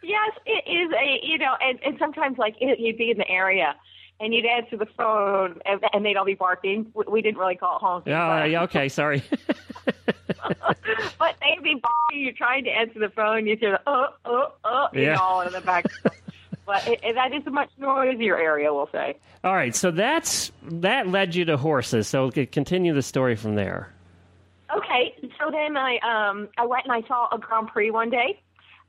yes, 0.03 0.33
it 0.47 0.65
is 0.67 0.93
a 0.93 1.21
you 1.23 1.39
know, 1.39 1.57
and 1.61 1.79
and 1.85 1.97
sometimes 1.99 2.39
like 2.39 2.57
it, 2.61 2.79
you'd 2.79 2.99
be 2.99 3.11
in 3.11 3.19
the 3.19 3.29
area 3.29 3.75
and 4.21 4.35
you'd 4.35 4.45
answer 4.45 4.77
the 4.77 4.87
phone 4.87 5.61
and, 5.65 5.81
and 5.93 6.05
they'd 6.05 6.17
all 6.17 6.27
be 6.27 6.35
barking. 6.35 6.93
We, 6.95 7.05
we 7.09 7.23
didn't 7.23 7.39
really 7.39 7.57
call 7.57 7.77
it 7.77 7.81
honking. 7.81 8.13
Oh, 8.13 8.17
yeah, 8.17 8.45
yeah, 8.45 8.63
okay, 8.65 8.89
sorry. 8.89 9.23
but 11.19 11.37
they'd 11.41 11.63
be 11.63 11.81
barking. 11.81 11.95
You're 12.13 12.33
trying 12.33 12.65
to 12.65 12.71
answer 12.71 12.99
the 12.99 13.09
phone. 13.09 13.47
You 13.47 13.57
hear 13.57 13.73
the 13.73 13.81
oh 13.87 14.09
oh 14.25 14.53
oh, 14.65 14.89
you 14.93 15.03
yeah. 15.03 15.15
know, 15.15 15.41
in 15.41 15.53
the 15.53 15.61
back. 15.61 15.87
But 16.71 16.87
it, 16.87 17.01
it, 17.03 17.15
that 17.15 17.33
is 17.35 17.45
a 17.47 17.51
much 17.51 17.69
noisier 17.79 18.37
area, 18.37 18.73
we'll 18.73 18.89
say. 18.93 19.17
All 19.43 19.55
right, 19.55 19.75
so 19.75 19.91
that's 19.91 20.53
that 20.63 21.09
led 21.09 21.35
you 21.35 21.45
to 21.47 21.57
horses. 21.57 22.07
So 22.07 22.31
continue 22.31 22.95
the 22.95 23.03
story 23.03 23.35
from 23.35 23.57
there. 23.57 23.93
Okay, 24.77 25.17
so 25.41 25.51
then 25.51 25.77
I 25.77 25.99
um 25.99 26.49
I 26.57 26.67
went 26.67 26.85
and 26.85 26.93
I 26.93 27.07
saw 27.09 27.29
a 27.33 27.39
Grand 27.39 27.69
Prix 27.69 27.91
one 27.91 28.09
day 28.09 28.41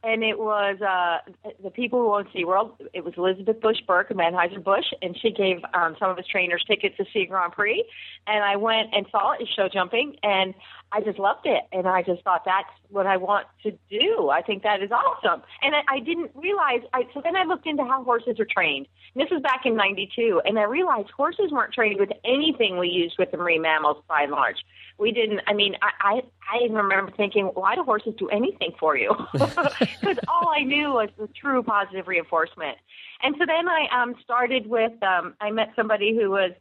and 0.04 0.24
it 0.24 0.40
was 0.40 0.82
uh, 0.82 1.20
the 1.64 1.70
people 1.70 2.00
who 2.00 2.14
own 2.14 2.26
SeaWorld. 2.34 2.72
It 2.94 3.06
was 3.06 3.14
Elizabeth 3.18 3.62
Busch 3.62 3.78
Burke 3.86 4.10
Anheuser 4.10 4.64
Busch, 4.64 4.86
and 5.02 5.18
she 5.20 5.32
gave 5.32 5.58
um, 5.74 5.96
some 6.00 6.10
of 6.10 6.18
his 6.18 6.26
trainers 6.26 6.64
tickets 6.68 6.98
to 6.98 7.06
see 7.14 7.26
Grand 7.26 7.54
Prix. 7.54 7.86
And 8.26 8.44
I 8.44 8.56
went 8.56 8.90
and 8.94 9.06
saw 9.12 9.34
it, 9.34 9.48
show 9.56 9.70
jumping, 9.70 10.16
and 10.24 10.56
I 10.92 11.02
just 11.02 11.20
loved 11.20 11.46
it. 11.46 11.64
And 11.72 11.88
I 11.88 12.02
just 12.02 12.24
thought 12.24 12.44
that's 12.46 12.70
what 12.90 13.06
I 13.06 13.18
want 13.18 13.46
to 13.64 13.72
do. 13.90 14.30
I 14.30 14.42
think 14.42 14.64
that 14.64 14.82
is 14.82 14.92
awesome. 14.92 15.44
And 15.62 15.76
I, 15.76 15.82
I 15.88 16.00
didn't 16.00 16.32
realize. 16.36 16.82
I, 16.94 17.04
so 17.14 17.22
then 17.24 17.36
I 17.36 17.44
looked 17.44 17.68
into 17.68 17.84
how 17.84 18.04
horses 18.04 18.40
are 18.40 18.48
trained. 18.50 18.88
And 19.14 19.24
this 19.24 19.30
was 19.30 19.42
back 19.44 19.62
in 19.66 19.76
'92, 19.76 20.42
and 20.46 20.58
I 20.58 20.64
realized 20.64 21.12
horses 21.12 21.52
weren't 21.52 21.74
trained 21.74 22.00
with 22.00 22.10
anything 22.26 22.80
we 22.80 22.88
used 22.88 23.16
with 23.20 23.30
the 23.30 23.38
marine 23.38 23.62
mammals 23.62 24.04
by 24.08 24.24
and 24.24 24.32
large 24.32 24.58
we 24.98 25.12
didn't. 25.12 25.42
I 25.48 25.54
mean, 25.54 25.76
I 25.82 25.92
I, 26.00 26.22
I 26.52 26.64
even 26.64 26.76
remember 26.76 27.12
thinking, 27.16 27.46
why 27.46 27.76
do 27.76 27.84
horses 27.84 28.14
do 28.18 28.30
anything 28.30 28.72
for 28.80 28.98
you? 28.98 29.16
Because 29.34 30.18
all 30.28 30.50
I 30.50 30.64
knew 30.64 30.92
was 30.92 31.10
the 31.18 31.28
true 31.28 31.64
positive 31.64 32.08
reinforcement. 32.08 32.78
And 33.24 33.36
so 33.38 33.46
then 33.46 33.68
I 33.68 33.88
um 34.02 34.16
started 34.24 34.68
with 34.68 34.94
um 35.04 35.36
I 35.40 35.52
met 35.52 35.70
somebody 35.76 36.16
who 36.16 36.32
was 36.32 36.52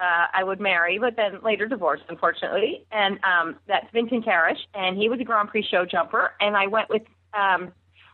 uh, 0.00 0.26
I 0.32 0.42
would 0.42 0.60
marry, 0.60 0.98
but 0.98 1.14
then 1.16 1.40
later 1.42 1.66
divorced, 1.66 2.04
unfortunately. 2.08 2.86
And 2.90 3.18
um, 3.22 3.56
that's 3.68 3.86
Vincent 3.92 4.24
Karrasch, 4.24 4.56
and 4.74 4.96
he 4.96 5.10
was 5.10 5.20
a 5.20 5.24
Grand 5.24 5.50
Prix 5.50 5.66
show 5.70 5.84
jumper. 5.84 6.32
And 6.40 6.56
I 6.56 6.68
went 6.68 6.88
with 6.88 7.02
um, 7.34 7.72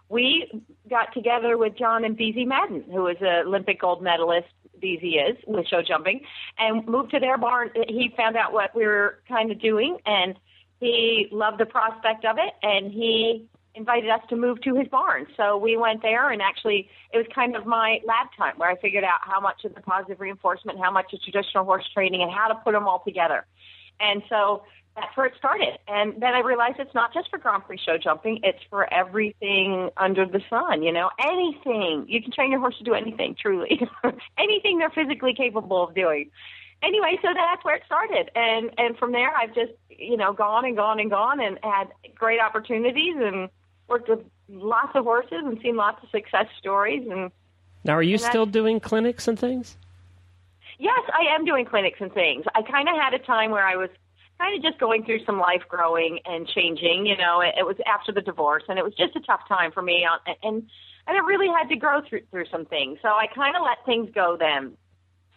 we 0.08 0.50
got 0.88 1.12
together 1.14 1.56
with 1.56 1.76
John 1.76 2.04
and 2.04 2.16
Beezie 2.16 2.46
Madden, 2.46 2.84
who 2.92 3.06
is 3.08 3.16
an 3.20 3.46
Olympic 3.46 3.80
gold 3.80 4.02
medalist. 4.02 4.48
Beezie 4.80 5.30
is 5.30 5.36
with 5.46 5.66
show 5.68 5.82
jumping, 5.82 6.20
and 6.58 6.86
moved 6.86 7.10
to 7.12 7.20
their 7.20 7.38
barn. 7.38 7.70
He 7.88 8.12
found 8.16 8.36
out 8.36 8.52
what 8.52 8.74
we 8.74 8.86
were 8.86 9.18
kind 9.28 9.50
of 9.50 9.60
doing, 9.60 9.98
and 10.06 10.36
he 10.80 11.28
loved 11.32 11.58
the 11.58 11.66
prospect 11.66 12.24
of 12.24 12.36
it, 12.38 12.52
and 12.62 12.92
he 12.92 13.48
invited 13.74 14.08
us 14.08 14.20
to 14.30 14.36
move 14.36 14.60
to 14.62 14.74
his 14.74 14.88
barn. 14.88 15.26
So 15.36 15.56
we 15.56 15.76
went 15.76 16.02
there, 16.02 16.30
and 16.30 16.40
actually, 16.40 16.88
it 17.12 17.18
was 17.18 17.26
kind 17.34 17.54
of 17.54 17.66
my 17.66 18.00
lab 18.06 18.28
time 18.36 18.54
where 18.56 18.70
I 18.70 18.76
figured 18.76 19.04
out 19.04 19.20
how 19.20 19.40
much 19.40 19.64
of 19.64 19.74
the 19.74 19.82
positive 19.82 20.18
reinforcement, 20.18 20.78
how 20.78 20.90
much 20.90 21.12
of 21.12 21.20
traditional 21.22 21.64
horse 21.64 21.84
training, 21.92 22.22
and 22.22 22.30
how 22.30 22.48
to 22.48 22.54
put 22.56 22.72
them 22.72 22.88
all 22.88 23.02
together. 23.04 23.44
And 24.00 24.22
so 24.28 24.62
that's 24.96 25.14
where 25.14 25.26
it 25.26 25.34
started. 25.36 25.78
And 25.86 26.14
then 26.20 26.34
I 26.34 26.40
realized 26.40 26.76
it's 26.78 26.94
not 26.94 27.12
just 27.12 27.28
for 27.28 27.38
Grand 27.38 27.64
Prix 27.64 27.78
show 27.84 27.98
jumping, 27.98 28.40
it's 28.42 28.58
for 28.70 28.92
everything 28.92 29.90
under 29.96 30.24
the 30.24 30.40
sun, 30.48 30.82
you 30.82 30.92
know, 30.92 31.10
anything. 31.20 32.06
You 32.08 32.22
can 32.22 32.32
train 32.32 32.50
your 32.50 32.60
horse 32.60 32.76
to 32.78 32.84
do 32.84 32.94
anything, 32.94 33.36
truly. 33.40 33.78
anything 34.38 34.78
they're 34.78 34.90
physically 34.90 35.34
capable 35.34 35.84
of 35.84 35.94
doing. 35.94 36.30
Anyway, 36.82 37.18
so 37.22 37.28
that's 37.34 37.64
where 37.64 37.76
it 37.76 37.82
started. 37.84 38.30
And 38.34 38.70
and 38.78 38.96
from 38.96 39.12
there 39.12 39.34
I've 39.36 39.54
just, 39.54 39.72
you 39.90 40.16
know, 40.16 40.32
gone 40.32 40.64
and 40.64 40.76
gone 40.76 40.98
and 40.98 41.10
gone 41.10 41.40
and 41.40 41.58
had 41.62 41.88
great 42.14 42.40
opportunities 42.40 43.16
and 43.18 43.50
worked 43.88 44.08
with 44.08 44.20
lots 44.48 44.92
of 44.94 45.04
horses 45.04 45.42
and 45.44 45.60
seen 45.62 45.76
lots 45.76 46.02
of 46.02 46.10
success 46.10 46.46
stories 46.58 47.06
and 47.10 47.30
Now 47.84 47.94
are 47.94 48.02
you 48.02 48.18
still 48.18 48.46
doing 48.46 48.80
clinics 48.80 49.28
and 49.28 49.38
things? 49.38 49.76
Yes, 50.78 51.00
I 51.08 51.34
am 51.34 51.44
doing 51.44 51.64
clinics 51.64 51.98
and 52.00 52.12
things. 52.12 52.44
I 52.54 52.62
kind 52.62 52.88
of 52.88 52.96
had 52.96 53.14
a 53.14 53.18
time 53.18 53.50
where 53.50 53.66
I 53.66 53.76
was 53.76 53.88
kind 54.38 54.56
of 54.56 54.62
just 54.62 54.78
going 54.78 55.04
through 55.04 55.24
some 55.24 55.38
life 55.38 55.62
growing 55.68 56.18
and 56.24 56.46
changing. 56.46 57.06
You 57.06 57.16
know, 57.16 57.40
it, 57.40 57.54
it 57.58 57.66
was 57.66 57.76
after 57.86 58.12
the 58.12 58.20
divorce, 58.20 58.64
and 58.68 58.78
it 58.78 58.84
was 58.84 58.94
just 58.94 59.16
a 59.16 59.20
tough 59.20 59.46
time 59.48 59.72
for 59.72 59.82
me. 59.82 60.04
Uh, 60.04 60.12
On, 60.12 60.36
and 60.42 60.70
and 61.06 61.16
I 61.16 61.20
really 61.20 61.48
had 61.48 61.68
to 61.68 61.76
grow 61.76 62.00
through 62.08 62.22
through 62.30 62.46
some 62.50 62.66
things. 62.66 62.98
So 63.02 63.08
I 63.08 63.26
kind 63.34 63.56
of 63.56 63.62
let 63.62 63.84
things 63.86 64.10
go 64.14 64.36
then, 64.38 64.76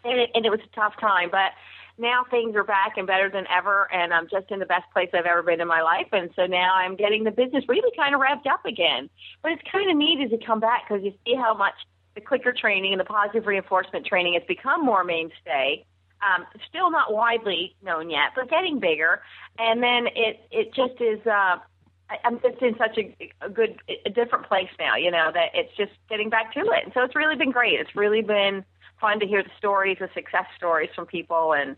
and 0.04 0.20
it, 0.20 0.30
and 0.34 0.46
it 0.46 0.50
was 0.50 0.60
a 0.60 0.76
tough 0.76 0.94
time. 1.00 1.30
But 1.32 1.52
now 1.98 2.24
things 2.30 2.56
are 2.56 2.64
back 2.64 2.98
and 2.98 3.06
better 3.06 3.30
than 3.30 3.46
ever, 3.56 3.92
and 3.92 4.14
I'm 4.14 4.28
just 4.30 4.52
in 4.52 4.60
the 4.60 4.66
best 4.66 4.86
place 4.94 5.10
I've 5.14 5.26
ever 5.26 5.44
been 5.44 5.62
in 5.62 5.68
my 5.68 5.82
life. 5.82 6.08
And 6.12 6.30
so 6.36 6.46
now 6.46 6.74
I'm 6.76 6.96
getting 6.96 7.24
the 7.24 7.32
business 7.32 7.66
really 7.68 7.92
kind 7.96 8.16
of 8.16 8.22
wrapped 8.22 8.48
up 8.48 8.66
again. 8.66 9.10
But 9.44 9.52
it's 9.52 9.62
kind 9.72 9.90
of 9.92 9.98
neat 9.98 10.24
as 10.24 10.32
you 10.32 10.40
come 10.46 10.60
back 10.60 10.88
because 10.88 11.04
you 11.04 11.14
see 11.26 11.36
how 11.36 11.54
much 11.54 11.76
the 12.16 12.22
clicker 12.22 12.54
training 12.54 12.94
and 12.94 13.00
the 13.00 13.06
positive 13.06 13.46
reinforcement 13.46 14.06
training 14.06 14.34
has 14.34 14.44
become 14.48 14.84
more 14.84 15.04
mainstay 15.04 15.86
um, 16.22 16.46
still 16.68 16.92
not 16.92 17.14
widely 17.14 17.76
known 17.82 18.10
yet, 18.10 18.32
but 18.36 18.50
getting 18.50 18.80
bigger. 18.80 19.22
And 19.58 19.82
then 19.82 20.08
it 20.16 20.42
it 20.52 20.74
just 20.74 21.00
is. 21.02 21.26
Uh, 21.26 21.58
I'm 22.24 22.40
just 22.42 22.60
in 22.62 22.76
such 22.78 22.98
a, 22.98 23.16
a 23.46 23.50
good, 23.50 23.80
a 24.04 24.10
different 24.10 24.48
place 24.48 24.70
now. 24.80 24.96
You 24.96 25.12
know 25.12 25.30
that 25.34 25.50
it's 25.54 25.76
just 25.78 25.92
getting 26.10 26.30
back 26.30 26.54
to 26.54 26.62
it. 26.62 26.86
And 26.86 26.94
so 26.94 27.04
it's 27.04 27.16
really 27.16 27.36
been 27.36 27.52
great. 27.52 27.80
It's 27.80 27.96
really 27.96 28.22
been 28.22 28.66
fun 29.00 29.20
to 29.20 29.28
hear 29.28 29.44
the 29.44 29.52
stories, 29.58 29.98
the 30.00 30.10
success 30.14 30.46
stories 30.58 30.90
from 30.96 31.06
people, 31.06 31.54
and 31.54 31.76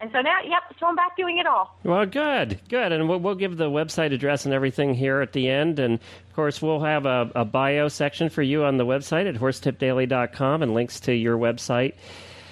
and 0.00 0.10
so 0.12 0.22
now, 0.22 0.38
yep, 0.42 0.62
so 0.78 0.86
I'm 0.86 0.96
back 0.96 1.14
doing 1.14 1.36
it 1.36 1.46
all. 1.46 1.78
Well, 1.84 2.06
good, 2.06 2.58
good. 2.70 2.90
And 2.90 3.06
we'll, 3.06 3.20
we'll, 3.20 3.34
give 3.34 3.58
the 3.58 3.68
website 3.68 4.14
address 4.14 4.46
and 4.46 4.54
everything 4.54 4.94
here 4.94 5.20
at 5.20 5.34
the 5.34 5.50
end. 5.50 5.78
And 5.78 5.94
of 5.94 6.34
course, 6.34 6.62
we'll 6.62 6.80
have 6.80 7.04
a, 7.04 7.30
a 7.34 7.44
bio 7.44 7.88
section 7.88 8.30
for 8.30 8.40
you 8.40 8.64
on 8.64 8.78
the 8.78 8.86
website 8.86 9.28
at 9.28 9.34
horsetipdaily.com 9.34 10.62
and 10.62 10.72
links 10.72 11.00
to 11.00 11.12
your 11.12 11.36
website 11.36 11.94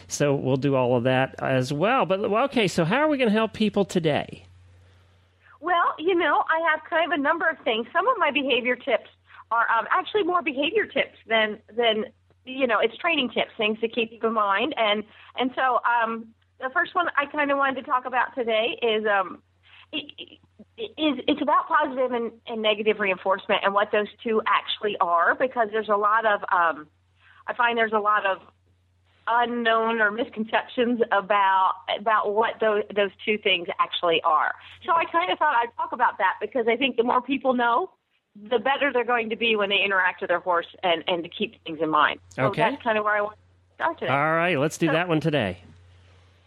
so 0.08 0.34
we'll 0.34 0.56
do 0.56 0.74
all 0.74 0.96
of 0.96 1.04
that 1.04 1.34
as 1.38 1.72
well. 1.72 2.06
But 2.06 2.20
okay, 2.20 2.66
so 2.66 2.84
how 2.84 2.96
are 2.96 3.08
we 3.08 3.18
going 3.18 3.28
to 3.28 3.34
help 3.34 3.52
people 3.52 3.84
today? 3.84 4.44
Well, 5.60 5.94
you 5.98 6.14
know, 6.14 6.44
I 6.48 6.70
have 6.70 6.80
kind 6.88 7.12
of 7.12 7.18
a 7.18 7.22
number 7.22 7.48
of 7.48 7.58
things. 7.64 7.86
Some 7.92 8.08
of 8.08 8.16
my 8.18 8.30
behavior 8.30 8.76
tips 8.76 9.10
are 9.50 9.66
um, 9.76 9.86
actually 9.90 10.22
more 10.24 10.42
behavior 10.42 10.86
tips 10.86 11.16
than 11.26 11.58
than 11.76 12.06
you 12.44 12.66
know, 12.66 12.78
it's 12.80 12.96
training 12.96 13.30
tips, 13.30 13.50
things 13.58 13.78
to 13.80 13.88
keep 13.88 14.22
in 14.24 14.32
mind. 14.32 14.74
And 14.76 15.04
and 15.36 15.50
so 15.54 15.80
um, 15.84 16.28
the 16.60 16.70
first 16.72 16.94
one 16.94 17.06
I 17.16 17.26
kind 17.26 17.50
of 17.50 17.58
wanted 17.58 17.76
to 17.76 17.82
talk 17.82 18.06
about 18.06 18.34
today 18.34 18.78
is 18.82 19.04
um, 19.06 19.42
it, 19.92 20.38
is 20.78 21.18
it's 21.26 21.42
about 21.42 21.68
positive 21.68 22.12
and, 22.12 22.32
and 22.46 22.62
negative 22.62 23.00
reinforcement 23.00 23.60
and 23.64 23.74
what 23.74 23.90
those 23.92 24.08
two 24.22 24.40
actually 24.46 24.96
are 25.00 25.34
because 25.34 25.68
there's 25.70 25.88
a 25.88 25.96
lot 25.96 26.24
of 26.24 26.40
um, 26.52 26.86
I 27.46 27.54
find 27.54 27.76
there's 27.76 27.92
a 27.92 27.98
lot 27.98 28.26
of 28.26 28.38
unknown 29.28 30.00
or 30.00 30.10
misconceptions 30.10 31.00
about 31.12 31.74
about 31.98 32.34
what 32.34 32.54
those 32.60 32.82
those 32.94 33.10
two 33.24 33.38
things 33.38 33.68
actually 33.78 34.20
are. 34.22 34.54
So 34.84 34.92
I 34.92 35.04
kind 35.04 35.30
of 35.30 35.38
thought 35.38 35.54
I'd 35.54 35.74
talk 35.76 35.92
about 35.92 36.18
that 36.18 36.34
because 36.40 36.66
I 36.68 36.76
think 36.76 36.96
the 36.96 37.02
more 37.02 37.20
people 37.20 37.54
know, 37.54 37.90
the 38.50 38.58
better 38.58 38.92
they're 38.92 39.04
going 39.04 39.30
to 39.30 39.36
be 39.36 39.56
when 39.56 39.70
they 39.70 39.82
interact 39.84 40.20
with 40.20 40.28
their 40.28 40.40
horse 40.40 40.66
and 40.82 41.04
and 41.06 41.22
to 41.24 41.28
keep 41.28 41.62
things 41.64 41.78
in 41.80 41.90
mind. 41.90 42.20
So 42.30 42.44
okay. 42.44 42.62
that's 42.62 42.82
kind 42.82 42.98
of 42.98 43.04
where 43.04 43.14
I 43.14 43.20
want 43.20 43.36
to 43.36 43.74
start 43.74 43.98
today. 43.98 44.12
All 44.12 44.34
right, 44.34 44.58
let's 44.58 44.78
do 44.78 44.86
so, 44.86 44.92
that 44.92 45.08
one 45.08 45.20
today. 45.20 45.58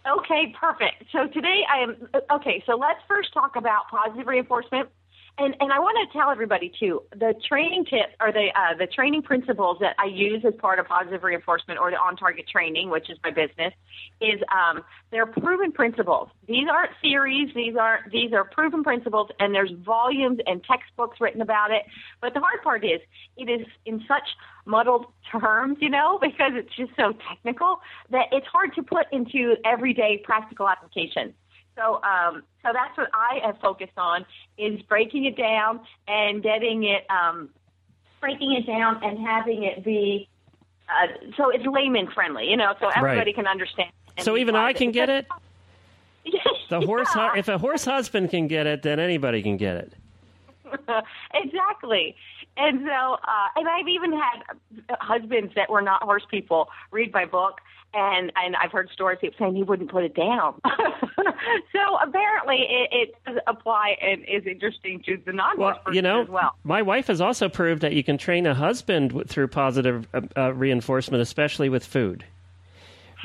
Okay, 0.05 0.53
perfect. 0.59 1.05
So 1.11 1.27
today 1.27 1.63
I 1.71 1.83
am 1.83 2.09
okay. 2.31 2.63
So 2.65 2.75
let's 2.75 2.99
first 3.07 3.33
talk 3.33 3.55
about 3.55 3.87
positive 3.89 4.27
reinforcement 4.27 4.89
and 5.37 5.55
and 5.59 5.71
I 5.71 5.79
want 5.79 5.97
to 6.09 6.17
tell 6.17 6.29
everybody 6.29 6.71
too 6.79 7.03
the 7.11 7.33
training 7.47 7.85
tips 7.85 8.13
or 8.19 8.31
the 8.31 8.49
uh, 8.55 8.77
the 8.77 8.87
training 8.87 9.21
principles 9.21 9.77
that 9.79 9.95
I 9.97 10.05
use 10.05 10.43
as 10.45 10.53
part 10.55 10.79
of 10.79 10.87
positive 10.87 11.23
reinforcement 11.23 11.79
or 11.79 11.91
the 11.91 11.97
on 11.97 12.15
target 12.15 12.47
training, 12.47 12.89
which 12.89 13.09
is 13.09 13.17
my 13.23 13.31
business, 13.31 13.73
is 14.19 14.41
um, 14.51 14.83
they're 15.11 15.25
proven 15.25 15.71
principles. 15.71 16.29
These 16.47 16.67
aren't 16.71 16.91
theories. 17.01 17.49
These 17.55 17.75
aren't 17.75 18.11
these 18.11 18.33
are 18.33 18.43
proven 18.43 18.83
principles, 18.83 19.29
and 19.39 19.53
there's 19.53 19.71
volumes 19.85 20.39
and 20.45 20.63
textbooks 20.63 21.19
written 21.19 21.41
about 21.41 21.71
it. 21.71 21.83
But 22.21 22.33
the 22.33 22.39
hard 22.39 22.61
part 22.63 22.83
is 22.83 22.99
it 23.37 23.49
is 23.49 23.65
in 23.85 24.03
such 24.07 24.27
muddled 24.65 25.05
terms, 25.31 25.77
you 25.81 25.89
know, 25.89 26.19
because 26.21 26.51
it's 26.53 26.75
just 26.75 26.91
so 26.95 27.13
technical 27.29 27.81
that 28.11 28.27
it's 28.31 28.47
hard 28.47 28.75
to 28.75 28.83
put 28.83 29.07
into 29.11 29.55
everyday 29.65 30.21
practical 30.23 30.67
application. 30.67 31.33
So, 31.75 32.01
um, 32.03 32.43
so 32.63 32.71
that's 32.73 32.97
what 32.97 33.09
I 33.13 33.39
have 33.45 33.59
focused 33.59 33.97
on 33.97 34.25
is 34.57 34.81
breaking 34.83 35.25
it 35.25 35.37
down 35.37 35.81
and 36.07 36.43
getting 36.43 36.83
it, 36.83 37.05
um, 37.09 37.49
breaking 38.19 38.53
it 38.53 38.67
down 38.67 39.03
and 39.03 39.17
having 39.19 39.63
it 39.63 39.83
be, 39.83 40.27
uh, 40.89 41.07
so 41.37 41.49
it's 41.49 41.65
layman 41.65 42.07
friendly, 42.11 42.49
you 42.49 42.57
know, 42.57 42.75
so 42.79 42.89
everybody 42.89 43.29
right. 43.29 43.35
can 43.35 43.47
understand. 43.47 43.91
So 44.19 44.37
even 44.37 44.55
I 44.55 44.73
can 44.73 44.91
get 44.91 45.09
it. 45.09 45.27
The 46.69 46.79
horse, 46.79 47.09
yeah. 47.13 47.33
if 47.35 47.49
a 47.49 47.57
horse 47.57 47.83
husband 47.83 48.29
can 48.29 48.47
get 48.47 48.65
it, 48.65 48.81
then 48.81 48.97
anybody 48.97 49.43
can 49.43 49.57
get 49.57 49.75
it. 49.75 49.93
exactly. 51.33 52.15
And 52.57 52.81
so, 52.85 53.13
uh, 53.13 53.47
and 53.55 53.67
I've 53.67 53.87
even 53.87 54.11
had 54.11 54.97
husbands 54.99 55.53
that 55.55 55.69
were 55.69 55.81
not 55.81 56.03
horse 56.03 56.25
people 56.29 56.69
read 56.91 57.13
my 57.13 57.25
book 57.25 57.61
and 57.93 58.31
and 58.35 58.55
I've 58.55 58.71
heard 58.71 58.89
stories 58.91 59.19
people 59.19 59.35
saying 59.39 59.55
he 59.55 59.63
wouldn't 59.63 59.91
put 59.91 60.03
it 60.03 60.15
down. 60.15 60.59
so 60.65 61.97
apparently, 62.01 62.67
it, 62.69 62.89
it, 62.91 63.15
does 63.25 63.37
apply 63.47 63.95
and 64.01 64.23
is 64.27 64.45
interesting 64.45 65.01
to 65.05 65.17
the 65.25 65.33
non 65.33 65.57
well, 65.57 65.79
you 65.91 66.01
know, 66.01 66.21
as 66.21 66.29
well. 66.29 66.55
My 66.63 66.81
wife 66.81 67.07
has 67.07 67.19
also 67.21 67.49
proved 67.49 67.81
that 67.81 67.93
you 67.93 68.03
can 68.03 68.17
train 68.17 68.45
a 68.45 68.53
husband 68.53 69.23
through 69.27 69.47
positive 69.49 70.07
uh, 70.13 70.21
uh, 70.37 70.53
reinforcement, 70.53 71.21
especially 71.21 71.69
with 71.69 71.85
food. 71.85 72.23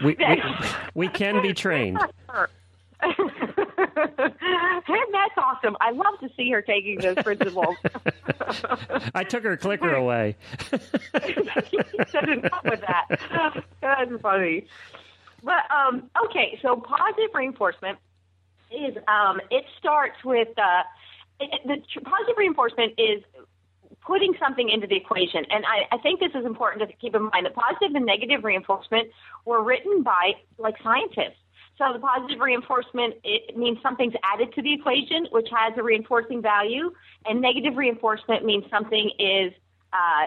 We, 0.02 0.16
we, 0.18 0.42
we 0.94 1.08
can 1.08 1.42
be 1.42 1.54
trained. 1.54 1.98
and 3.96 5.12
that's 5.12 5.36
awesome. 5.36 5.76
I 5.80 5.90
love 5.90 6.18
to 6.20 6.28
see 6.36 6.50
her 6.50 6.62
taking 6.62 6.98
those 6.98 7.16
principles. 7.16 7.76
I 9.14 9.24
took 9.24 9.42
her 9.44 9.56
clicker 9.56 9.94
away. 9.94 10.36
come 10.70 10.80
with 12.64 12.80
that. 12.82 13.06
That's 13.80 14.22
funny. 14.22 14.66
But 15.42 15.70
um, 15.70 16.10
okay, 16.26 16.58
so 16.62 16.76
positive 16.76 17.30
reinforcement 17.34 17.98
is 18.70 18.96
um, 19.08 19.40
it 19.50 19.64
starts 19.78 20.16
with 20.24 20.48
uh, 20.58 20.82
it, 21.40 21.60
the 21.64 22.00
positive 22.00 22.36
reinforcement 22.36 22.94
is 22.98 23.22
putting 24.06 24.34
something 24.38 24.68
into 24.68 24.86
the 24.86 24.96
equation. 24.96 25.44
And 25.50 25.64
I, 25.66 25.96
I 25.96 25.98
think 25.98 26.20
this 26.20 26.32
is 26.34 26.46
important 26.46 26.88
to 26.88 26.96
keep 26.96 27.14
in 27.14 27.22
mind 27.22 27.46
that 27.46 27.54
positive 27.54 27.94
and 27.94 28.06
negative 28.06 28.44
reinforcement 28.44 29.08
were 29.44 29.62
written 29.62 30.02
by 30.02 30.32
like 30.58 30.76
scientists. 30.82 31.40
So 31.78 31.92
the 31.92 31.98
positive 31.98 32.40
reinforcement 32.40 33.14
it 33.22 33.56
means 33.56 33.78
something's 33.82 34.14
added 34.22 34.54
to 34.54 34.62
the 34.62 34.72
equation, 34.72 35.26
which 35.30 35.48
has 35.54 35.74
a 35.76 35.82
reinforcing 35.82 36.40
value, 36.40 36.90
and 37.26 37.40
negative 37.40 37.76
reinforcement 37.76 38.44
means 38.44 38.64
something 38.70 39.10
is 39.18 39.52
uh, 39.92 40.26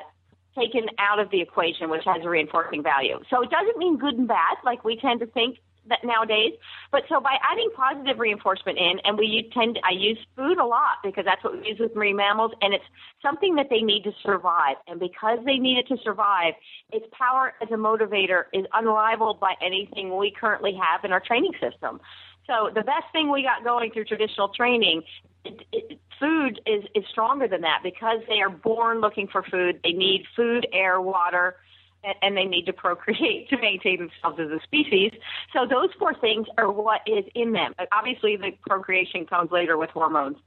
taken 0.58 0.86
out 1.00 1.20
of 1.20 1.30
the 1.32 1.42
equation, 1.42 1.90
which 1.90 2.04
has 2.06 2.24
a 2.24 2.30
reinforcing 2.30 2.84
value. 2.84 3.20
So 3.30 3.42
it 3.42 3.50
doesn't 3.50 3.78
mean 3.78 3.98
good 3.98 4.16
and 4.16 4.28
bad, 4.28 4.58
like 4.64 4.84
we 4.84 4.98
tend 4.98 5.22
to 5.22 5.26
think 5.28 5.58
that 5.90 6.00
nowadays. 6.04 6.54
But 6.92 7.04
so 7.10 7.20
by 7.20 7.38
adding 7.44 7.70
positive 7.76 8.20
reinforcement 8.20 8.78
in, 8.78 9.00
and 9.04 9.18
we 9.18 9.50
tend, 9.54 9.80
I 9.84 9.94
use 9.94 10.18
food 10.36 10.58
a 10.58 10.66
lot 10.66 11.04
because 11.04 11.26
that's 11.26 11.44
what 11.44 11.54
we 11.54 11.68
use 11.68 11.78
with 11.80 11.96
marine 11.96 12.16
mammals, 12.16 12.52
and 12.62 12.74
it's 12.74 12.84
something 13.22 13.56
that 13.56 13.68
they 13.70 13.82
need 13.82 14.04
to 14.04 14.12
survive. 14.24 14.78
And 14.88 15.00
because 15.00 15.40
they 15.46 15.58
need 15.58 15.78
it 15.78 15.88
to 15.88 15.98
survive, 16.04 16.54
its 16.92 17.06
power 17.12 17.54
as 17.62 17.70
a 17.72 17.76
motivator 17.76 18.44
is 18.54 18.66
unrivaled 18.74 19.40
by 19.40 19.54
anything 19.62 20.16
we 20.18 20.32
currently 20.32 20.78
have 20.82 21.04
in 21.04 21.12
our 21.12 21.20
training 21.20 21.54
system. 21.60 22.00
So 22.48 22.70
the 22.74 22.82
best 22.82 23.06
thing 23.12 23.32
we 23.32 23.44
got 23.44 23.64
going 23.64 23.92
through 23.92 24.06
traditional 24.06 24.50
training, 24.50 25.04
it, 25.46 25.62
it, 25.72 26.00
food 26.20 26.60
is 26.66 26.84
is 26.96 27.04
stronger 27.12 27.48
than 27.48 27.62
that 27.62 27.82
because 27.84 28.20
they 28.28 28.42
are 28.42 28.50
born 28.50 29.02
looking 29.02 29.28
for 29.28 29.44
food. 29.44 29.80
They 29.84 29.92
need 29.92 30.24
food, 30.36 30.68
air, 30.74 31.00
water, 31.00 31.58
and, 32.04 32.16
and 32.22 32.38
they 32.38 32.46
need 32.46 32.66
to 32.66 32.74
procreate 32.74 33.50
to 33.50 33.58
maintain 33.58 34.00
themselves 34.00 34.40
as 34.40 34.52
a 34.52 34.62
species. 34.64 35.12
So 35.54 35.66
those 35.66 35.90
four 35.98 36.14
things 36.14 36.48
are 36.58 36.72
what 36.72 37.02
is 37.06 37.26
in 37.36 37.52
them. 37.54 37.74
Obviously, 37.92 38.36
the 38.36 38.52
procreation 38.68 39.26
comes 39.26 39.52
later 39.52 39.78
with 39.78 39.90
hormones, 39.90 40.38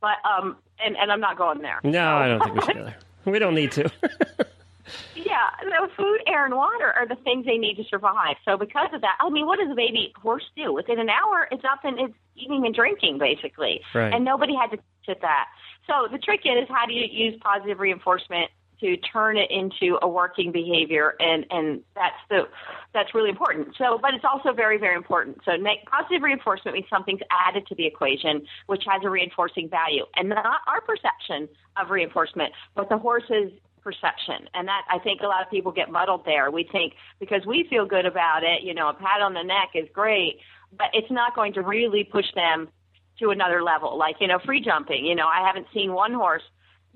but 0.00 0.16
um, 0.24 0.56
and 0.84 0.96
and 0.96 1.10
I'm 1.10 1.20
not 1.20 1.38
going 1.38 1.62
there. 1.62 1.80
No. 1.82 2.16
I 2.16 2.28
don't 2.28 2.42
think 2.42 2.54
we 2.54 2.60
should. 2.62 2.76
Either. 2.76 2.96
We 3.24 3.38
don't 3.40 3.54
need 3.54 3.72
to. 3.72 3.90
yeah, 5.16 5.50
the 5.62 5.88
food, 5.96 6.20
air, 6.26 6.44
and 6.44 6.54
water 6.54 6.92
are 6.92 7.06
the 7.08 7.16
things 7.16 7.44
they 7.44 7.58
need 7.58 7.76
to 7.76 7.84
survive. 7.84 8.36
So 8.44 8.56
because 8.56 8.88
of 8.92 9.00
that, 9.00 9.16
I 9.20 9.28
mean, 9.30 9.46
what 9.46 9.58
does 9.58 9.70
a 9.70 9.74
baby 9.74 10.12
horse 10.16 10.44
do? 10.56 10.72
Within 10.72 11.00
an 11.00 11.10
hour, 11.10 11.48
it's 11.50 11.64
up 11.64 11.80
and 11.84 11.98
it's 11.98 12.14
eating 12.36 12.64
and 12.64 12.74
drinking 12.74 13.18
basically, 13.18 13.80
right. 13.94 14.12
and 14.12 14.24
nobody 14.24 14.54
had 14.54 14.70
to 14.70 14.76
teach 14.76 15.08
it 15.08 15.20
that. 15.22 15.46
So 15.86 16.08
the 16.10 16.18
trick 16.18 16.40
is 16.44 16.68
how 16.68 16.86
do 16.86 16.94
you 16.94 17.06
use 17.10 17.38
positive 17.42 17.78
reinforcement 17.80 18.50
to 18.80 18.96
turn 18.98 19.36
it 19.36 19.50
into 19.50 19.98
a 20.02 20.08
working 20.08 20.52
behavior 20.52 21.14
and 21.20 21.46
and 21.50 21.82
that's 21.94 22.16
the 22.28 22.42
that's 22.92 23.14
really 23.14 23.30
important. 23.30 23.74
So 23.78 23.98
but 24.00 24.14
it's 24.14 24.24
also 24.24 24.52
very 24.52 24.78
very 24.78 24.96
important. 24.96 25.38
So 25.44 25.56
ne- 25.56 25.82
positive 25.90 26.22
reinforcement 26.22 26.74
means 26.74 26.86
something's 26.90 27.20
added 27.30 27.66
to 27.68 27.74
the 27.74 27.86
equation 27.86 28.46
which 28.66 28.84
has 28.86 29.02
a 29.04 29.10
reinforcing 29.10 29.68
value 29.68 30.04
and 30.16 30.28
not 30.28 30.60
our 30.66 30.80
perception 30.80 31.48
of 31.80 31.90
reinforcement 31.90 32.52
but 32.74 32.88
the 32.88 32.98
horse's 32.98 33.52
perception. 33.82 34.48
And 34.54 34.68
that 34.68 34.82
i 34.90 34.98
think 34.98 35.20
a 35.22 35.26
lot 35.26 35.42
of 35.42 35.50
people 35.50 35.72
get 35.72 35.90
muddled 35.90 36.24
there. 36.24 36.50
We 36.50 36.68
think 36.70 36.94
because 37.18 37.46
we 37.46 37.66
feel 37.70 37.86
good 37.86 38.06
about 38.06 38.42
it 38.42 38.62
you 38.62 38.74
know 38.74 38.88
a 38.88 38.94
pat 38.94 39.20
on 39.22 39.34
the 39.34 39.42
neck 39.42 39.70
is 39.74 39.88
great 39.92 40.38
but 40.76 40.88
it's 40.92 41.10
not 41.10 41.34
going 41.34 41.54
to 41.54 41.62
really 41.62 42.04
push 42.04 42.26
them 42.34 42.68
to 43.20 43.30
another 43.30 43.62
level. 43.62 43.96
Like 43.96 44.16
you 44.20 44.26
know 44.26 44.38
free 44.44 44.60
jumping. 44.60 45.06
You 45.06 45.14
know 45.14 45.26
i 45.26 45.46
haven't 45.46 45.66
seen 45.72 45.92
one 45.92 46.12
horse 46.12 46.42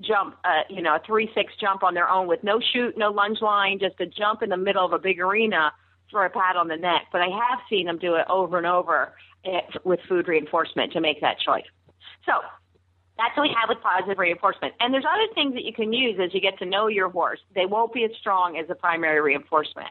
jump, 0.00 0.36
uh, 0.44 0.62
you 0.68 0.82
know, 0.82 0.96
a 0.96 1.00
three 1.06 1.30
six 1.34 1.52
jump 1.60 1.82
on 1.82 1.94
their 1.94 2.08
own 2.08 2.26
with 2.26 2.42
no 2.42 2.60
shoot, 2.60 2.96
no 2.96 3.10
lunge 3.10 3.40
line, 3.40 3.78
just 3.78 4.00
a 4.00 4.06
jump 4.06 4.42
in 4.42 4.50
the 4.50 4.56
middle 4.56 4.84
of 4.84 4.92
a 4.92 4.98
big 4.98 5.20
arena 5.20 5.72
for 6.10 6.24
a 6.24 6.30
pat 6.30 6.56
on 6.56 6.68
the 6.68 6.76
neck. 6.76 7.06
But 7.12 7.20
I 7.20 7.28
have 7.28 7.60
seen 7.68 7.86
them 7.86 7.98
do 7.98 8.14
it 8.14 8.26
over 8.28 8.58
and 8.58 8.66
over 8.66 9.14
eh, 9.44 9.60
with 9.84 10.00
food 10.08 10.28
reinforcement 10.28 10.92
to 10.92 11.00
make 11.00 11.20
that 11.20 11.38
choice. 11.38 11.64
So 12.26 12.32
that's 13.16 13.36
what 13.36 13.48
we 13.48 13.54
have 13.60 13.68
with 13.68 13.82
positive 13.82 14.18
reinforcement. 14.18 14.74
And 14.80 14.92
there's 14.94 15.04
other 15.04 15.32
things 15.34 15.54
that 15.54 15.64
you 15.64 15.72
can 15.72 15.92
use 15.92 16.18
as 16.22 16.32
you 16.32 16.40
get 16.40 16.58
to 16.58 16.66
know 16.66 16.86
your 16.86 17.10
horse. 17.10 17.40
They 17.54 17.66
won't 17.66 17.92
be 17.92 18.04
as 18.04 18.10
strong 18.18 18.56
as 18.56 18.66
the 18.66 18.74
primary 18.74 19.20
reinforcement. 19.20 19.90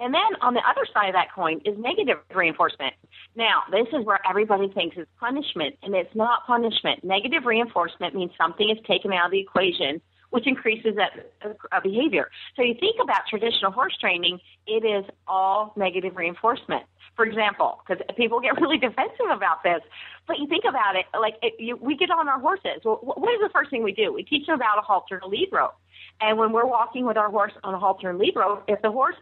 And 0.00 0.12
then 0.12 0.22
on 0.40 0.54
the 0.54 0.60
other 0.60 0.86
side 0.92 1.08
of 1.08 1.14
that 1.14 1.32
coin 1.34 1.60
is 1.64 1.76
negative 1.78 2.18
reinforcement. 2.34 2.94
Now, 3.36 3.62
this 3.70 3.86
is 3.92 4.04
where 4.04 4.20
everybody 4.28 4.68
thinks 4.68 4.96
it's 4.98 5.10
punishment, 5.20 5.76
and 5.82 5.94
it's 5.94 6.14
not 6.14 6.46
punishment. 6.46 7.04
Negative 7.04 7.44
reinforcement 7.44 8.14
means 8.14 8.32
something 8.36 8.68
is 8.70 8.78
taken 8.86 9.12
out 9.12 9.26
of 9.26 9.30
the 9.32 9.40
equation, 9.40 10.00
which 10.30 10.46
increases 10.46 10.96
that 10.96 11.32
uh, 11.44 11.80
behavior. 11.80 12.30
So 12.56 12.62
you 12.62 12.74
think 12.80 12.96
about 13.02 13.20
traditional 13.28 13.70
horse 13.70 13.96
training, 14.00 14.40
it 14.66 14.84
is 14.84 15.04
all 15.26 15.72
negative 15.76 16.16
reinforcement. 16.16 16.84
For 17.16 17.26
example, 17.26 17.80
because 17.86 18.02
people 18.16 18.40
get 18.40 18.56
really 18.60 18.78
defensive 18.78 19.30
about 19.30 19.62
this, 19.62 19.80
but 20.26 20.38
you 20.38 20.46
think 20.46 20.64
about 20.68 20.96
it, 20.96 21.04
like 21.18 21.34
it, 21.42 21.54
you, 21.58 21.76
we 21.76 21.96
get 21.96 22.10
on 22.10 22.28
our 22.28 22.40
horses. 22.40 22.80
Well, 22.84 23.00
what 23.02 23.34
is 23.34 23.40
the 23.40 23.50
first 23.52 23.70
thing 23.70 23.82
we 23.82 23.92
do? 23.92 24.12
We 24.12 24.22
teach 24.22 24.46
them 24.46 24.56
about 24.56 24.78
a 24.78 24.82
halter 24.82 25.16
and 25.16 25.24
a 25.24 25.28
lead 25.28 25.48
rope. 25.52 25.74
And 26.20 26.38
when 26.38 26.52
we're 26.52 26.66
walking 26.66 27.04
with 27.04 27.16
our 27.16 27.30
horse 27.30 27.52
on 27.62 27.74
a 27.74 27.78
halter 27.78 28.08
and 28.08 28.18
lead 28.18 28.34
rope, 28.36 28.64
if 28.68 28.80
the 28.80 28.90
horse 28.90 29.16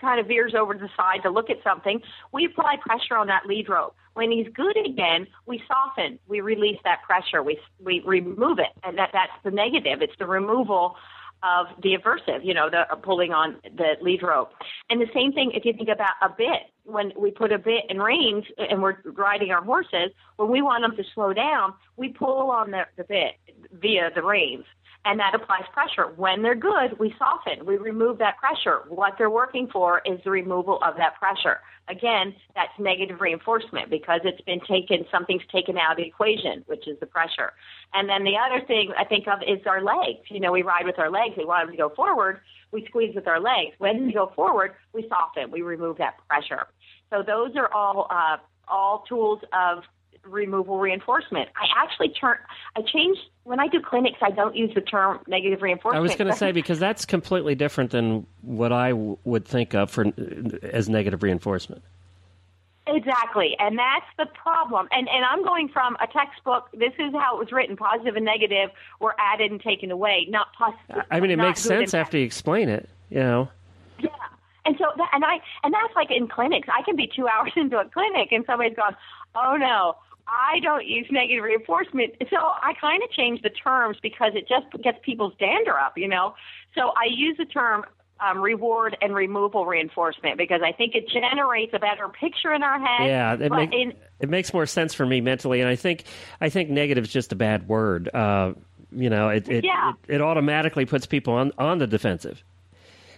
kind 0.00 0.20
of 0.20 0.26
veers 0.26 0.54
over 0.54 0.74
to 0.74 0.80
the 0.80 0.90
side 0.96 1.22
to 1.22 1.30
look 1.30 1.50
at 1.50 1.62
something, 1.62 2.00
we 2.32 2.44
apply 2.44 2.76
pressure 2.80 3.16
on 3.16 3.26
that 3.28 3.46
lead 3.46 3.68
rope. 3.68 3.94
When 4.14 4.30
he's 4.30 4.48
good 4.52 4.76
again, 4.84 5.26
we 5.46 5.62
soften, 5.68 6.18
we 6.28 6.40
release 6.40 6.78
that 6.84 7.02
pressure, 7.02 7.42
we 7.42 7.58
we 7.82 8.00
remove 8.00 8.58
it, 8.58 8.72
and 8.82 8.98
that 8.98 9.10
that's 9.12 9.32
the 9.44 9.50
negative. 9.50 10.02
It's 10.02 10.16
the 10.18 10.26
removal 10.26 10.96
of 11.42 11.66
the 11.82 11.96
aversive, 11.96 12.44
you 12.44 12.52
know, 12.52 12.68
the 12.68 12.90
uh, 12.90 12.96
pulling 12.96 13.32
on 13.32 13.56
the 13.76 13.94
lead 14.00 14.22
rope. 14.22 14.52
And 14.90 15.00
the 15.00 15.06
same 15.14 15.32
thing 15.32 15.52
if 15.54 15.64
you 15.64 15.72
think 15.72 15.88
about 15.88 16.14
a 16.22 16.28
bit. 16.28 16.70
When 16.84 17.12
we 17.18 17.30
put 17.30 17.52
a 17.52 17.58
bit 17.58 17.84
in 17.90 17.98
reins 17.98 18.44
and 18.56 18.82
we're 18.82 18.96
riding 19.04 19.50
our 19.50 19.62
horses, 19.62 20.10
when 20.36 20.50
we 20.50 20.62
want 20.62 20.82
them 20.82 20.96
to 20.96 21.04
slow 21.14 21.34
down, 21.34 21.74
we 21.96 22.08
pull 22.08 22.50
on 22.50 22.70
the, 22.70 22.86
the 22.96 23.04
bit 23.04 23.34
via 23.72 24.10
the 24.14 24.22
reins 24.22 24.64
and 25.08 25.18
that 25.18 25.34
applies 25.34 25.64
pressure. 25.72 26.12
When 26.16 26.42
they're 26.42 26.54
good, 26.54 26.98
we 26.98 27.14
soften, 27.18 27.64
we 27.64 27.78
remove 27.78 28.18
that 28.18 28.36
pressure. 28.36 28.82
What 28.88 29.14
they're 29.16 29.30
working 29.30 29.66
for 29.72 30.02
is 30.04 30.20
the 30.22 30.30
removal 30.30 30.78
of 30.82 30.96
that 30.98 31.14
pressure. 31.18 31.60
Again, 31.88 32.34
that's 32.54 32.72
negative 32.78 33.22
reinforcement 33.22 33.88
because 33.88 34.20
it's 34.24 34.42
been 34.42 34.60
taken, 34.60 35.06
something's 35.10 35.46
taken 35.50 35.78
out 35.78 35.92
of 35.92 35.96
the 35.96 36.02
equation, 36.02 36.62
which 36.66 36.86
is 36.86 37.00
the 37.00 37.06
pressure. 37.06 37.54
And 37.94 38.06
then 38.06 38.22
the 38.22 38.36
other 38.36 38.62
thing 38.66 38.92
I 38.98 39.04
think 39.04 39.26
of 39.28 39.38
is 39.40 39.66
our 39.66 39.82
legs. 39.82 40.28
You 40.28 40.40
know, 40.40 40.52
we 40.52 40.60
ride 40.60 40.84
with 40.84 40.98
our 40.98 41.10
legs, 41.10 41.36
we 41.38 41.46
want 41.46 41.66
them 41.68 41.74
to 41.74 41.82
go 41.82 41.88
forward, 41.88 42.40
we 42.70 42.84
squeeze 42.84 43.14
with 43.14 43.26
our 43.26 43.40
legs. 43.40 43.76
When 43.78 44.08
we 44.08 44.12
go 44.12 44.30
forward, 44.36 44.74
we 44.92 45.08
soften, 45.08 45.50
we 45.50 45.62
remove 45.62 45.96
that 45.96 46.16
pressure. 46.28 46.66
So 47.08 47.22
those 47.26 47.56
are 47.56 47.72
all 47.72 48.08
uh, 48.10 48.36
all 48.68 49.04
tools 49.08 49.40
of 49.54 49.84
removal 50.24 50.78
reinforcement. 50.78 51.48
I 51.56 51.66
actually 51.82 52.10
turn 52.10 52.36
I 52.76 52.82
changed 52.82 53.20
when 53.44 53.60
I 53.60 53.66
do 53.68 53.80
clinics. 53.80 54.18
I 54.22 54.30
don't 54.30 54.54
use 54.54 54.70
the 54.74 54.80
term 54.80 55.20
negative 55.26 55.62
reinforcement. 55.62 55.96
I 55.96 56.00
was 56.00 56.14
going 56.14 56.30
to 56.30 56.36
say 56.36 56.52
because 56.52 56.78
that's 56.78 57.04
completely 57.04 57.54
different 57.54 57.90
than 57.90 58.26
what 58.42 58.72
I 58.72 58.90
w- 58.90 59.16
would 59.24 59.44
think 59.44 59.74
of 59.74 59.90
for 59.90 60.06
as 60.62 60.88
negative 60.88 61.22
reinforcement. 61.22 61.82
Exactly, 62.86 63.54
and 63.58 63.78
that's 63.78 64.06
the 64.16 64.26
problem. 64.26 64.88
And 64.92 65.08
and 65.08 65.24
I'm 65.24 65.44
going 65.44 65.68
from 65.68 65.96
a 66.00 66.06
textbook. 66.06 66.70
This 66.72 66.92
is 66.98 67.12
how 67.12 67.36
it 67.36 67.38
was 67.38 67.52
written: 67.52 67.76
positive 67.76 68.16
and 68.16 68.24
negative 68.24 68.70
were 68.98 69.14
added 69.18 69.50
and 69.50 69.60
taken 69.60 69.90
away, 69.90 70.26
not 70.30 70.48
positive. 70.54 71.04
I 71.10 71.20
mean, 71.20 71.30
it 71.30 71.36
makes 71.36 71.60
sense 71.60 71.92
after 71.92 72.16
you 72.16 72.24
explain 72.24 72.68
it. 72.68 72.88
You 73.10 73.20
know. 73.20 73.48
Yeah. 73.98 74.08
And 74.64 74.76
so, 74.78 74.84
that, 74.96 75.08
and 75.14 75.24
I, 75.24 75.40
and 75.64 75.72
that's 75.72 75.94
like 75.96 76.10
in 76.10 76.28
clinics. 76.28 76.68
I 76.70 76.82
can 76.82 76.96
be 76.96 77.10
two 77.14 77.26
hours 77.32 77.52
into 77.56 77.78
a 77.78 77.84
clinic, 77.86 78.32
and 78.32 78.44
somebody's 78.46 78.76
gone, 78.76 78.96
"Oh 79.34 79.56
no, 79.56 79.96
I 80.28 80.60
don't 80.60 80.86
use 80.86 81.06
negative 81.10 81.42
reinforcement. 81.42 82.14
So 82.30 82.36
I 82.36 82.74
kind 82.80 83.02
of 83.02 83.10
change 83.10 83.42
the 83.42 83.50
terms 83.50 83.96
because 84.02 84.32
it 84.34 84.46
just 84.48 84.66
gets 84.82 84.98
people's 85.02 85.32
dander 85.38 85.78
up, 85.78 85.96
you 85.96 86.08
know. 86.08 86.34
So 86.74 86.92
I 86.96 87.06
use 87.10 87.36
the 87.38 87.46
term 87.46 87.84
um, 88.20 88.40
reward 88.40 88.96
and 89.00 89.14
removal 89.14 89.64
reinforcement 89.64 90.38
because 90.38 90.60
I 90.62 90.72
think 90.72 90.94
it 90.94 91.08
generates 91.08 91.72
a 91.74 91.78
better 91.78 92.08
picture 92.08 92.52
in 92.52 92.62
our 92.62 92.78
head. 92.78 93.06
Yeah, 93.06 93.34
it, 93.34 93.50
make, 93.50 93.72
in, 93.72 93.94
it 94.20 94.28
makes 94.28 94.52
more 94.52 94.66
sense 94.66 94.92
for 94.92 95.06
me 95.06 95.20
mentally, 95.20 95.60
and 95.60 95.68
I 95.68 95.76
think 95.76 96.04
I 96.40 96.48
think 96.48 96.68
negative 96.68 97.04
is 97.04 97.12
just 97.12 97.32
a 97.32 97.36
bad 97.36 97.68
word. 97.68 98.08
Uh, 98.12 98.54
you 98.92 99.10
know, 99.10 99.28
it 99.28 99.48
it, 99.48 99.64
yeah. 99.64 99.92
it, 100.08 100.16
it 100.16 100.20
automatically 100.20 100.84
puts 100.84 101.06
people 101.06 101.34
on 101.34 101.52
on 101.58 101.78
the 101.78 101.86
defensive. 101.86 102.42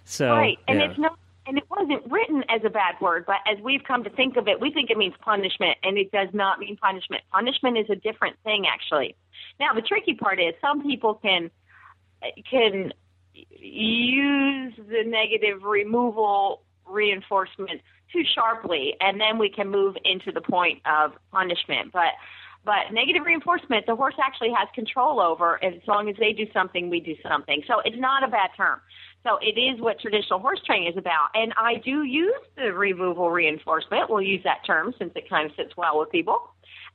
So 0.05 0.31
right, 0.31 0.59
and 0.69 0.81
yeah. 0.81 0.91
it's 0.91 0.99
not 0.99 1.19
and 1.51 1.59
it 1.59 1.65
wasn't 1.69 2.09
written 2.09 2.45
as 2.49 2.61
a 2.65 2.71
bad 2.71 2.95
word, 3.01 3.25
but 3.27 3.39
as 3.45 3.61
we've 3.61 3.83
come 3.83 4.05
to 4.05 4.11
think 4.11 4.37
of 4.37 4.47
it, 4.47 4.61
we 4.61 4.71
think 4.71 4.89
it 4.89 4.97
means 4.97 5.15
punishment, 5.21 5.77
and 5.83 5.99
it 5.99 6.13
does 6.13 6.29
not 6.33 6.61
mean 6.61 6.77
punishment. 6.77 7.25
Punishment 7.33 7.77
is 7.77 7.87
a 7.91 7.97
different 7.97 8.37
thing, 8.45 8.67
actually. 8.73 9.17
Now, 9.59 9.75
the 9.75 9.83
tricky 9.83 10.15
part 10.15 10.39
is 10.39 10.55
some 10.61 10.81
people 10.81 11.15
can 11.15 11.51
can 12.49 12.93
use 13.33 14.75
the 14.77 15.03
negative 15.05 15.65
removal 15.65 16.63
reinforcement 16.87 17.81
too 18.13 18.23
sharply, 18.33 18.95
and 19.01 19.21
then 19.21 19.37
we 19.37 19.51
can 19.51 19.71
move 19.71 19.97
into 20.05 20.31
the 20.31 20.41
point 20.41 20.81
of 20.87 21.15
punishment. 21.33 21.91
But 21.93 22.13
but 22.65 22.93
negative 22.93 23.25
reinforcement, 23.25 23.87
the 23.87 23.97
horse 23.97 24.15
actually 24.23 24.51
has 24.57 24.69
control 24.73 25.19
over, 25.19 25.63
as 25.65 25.75
long 25.89 26.09
as 26.09 26.17
they 26.21 26.33
do 26.33 26.47
something, 26.53 26.91
we 26.91 27.01
do 27.01 27.17
something. 27.29 27.63
So 27.67 27.81
it's 27.85 27.99
not 27.99 28.23
a 28.23 28.29
bad 28.29 28.51
term. 28.57 28.81
So 29.25 29.39
it 29.43 29.61
is 29.61 29.81
what 29.81 30.01
traditional 30.01 30.39
horse 30.39 30.61
training 30.65 30.89
is 30.89 30.97
about. 30.97 31.29
And 31.35 31.53
I 31.59 31.75
do 31.85 32.03
use 32.05 32.33
the 32.57 32.73
removal 32.73 33.31
reinforcement. 33.31 34.09
We'll 34.09 34.23
use 34.23 34.43
that 34.45 34.65
term 34.67 34.95
since 34.99 35.13
it 35.15 35.29
kind 35.29 35.51
of 35.51 35.57
sits 35.57 35.77
well 35.77 35.99
with 35.99 36.11
people. 36.11 36.51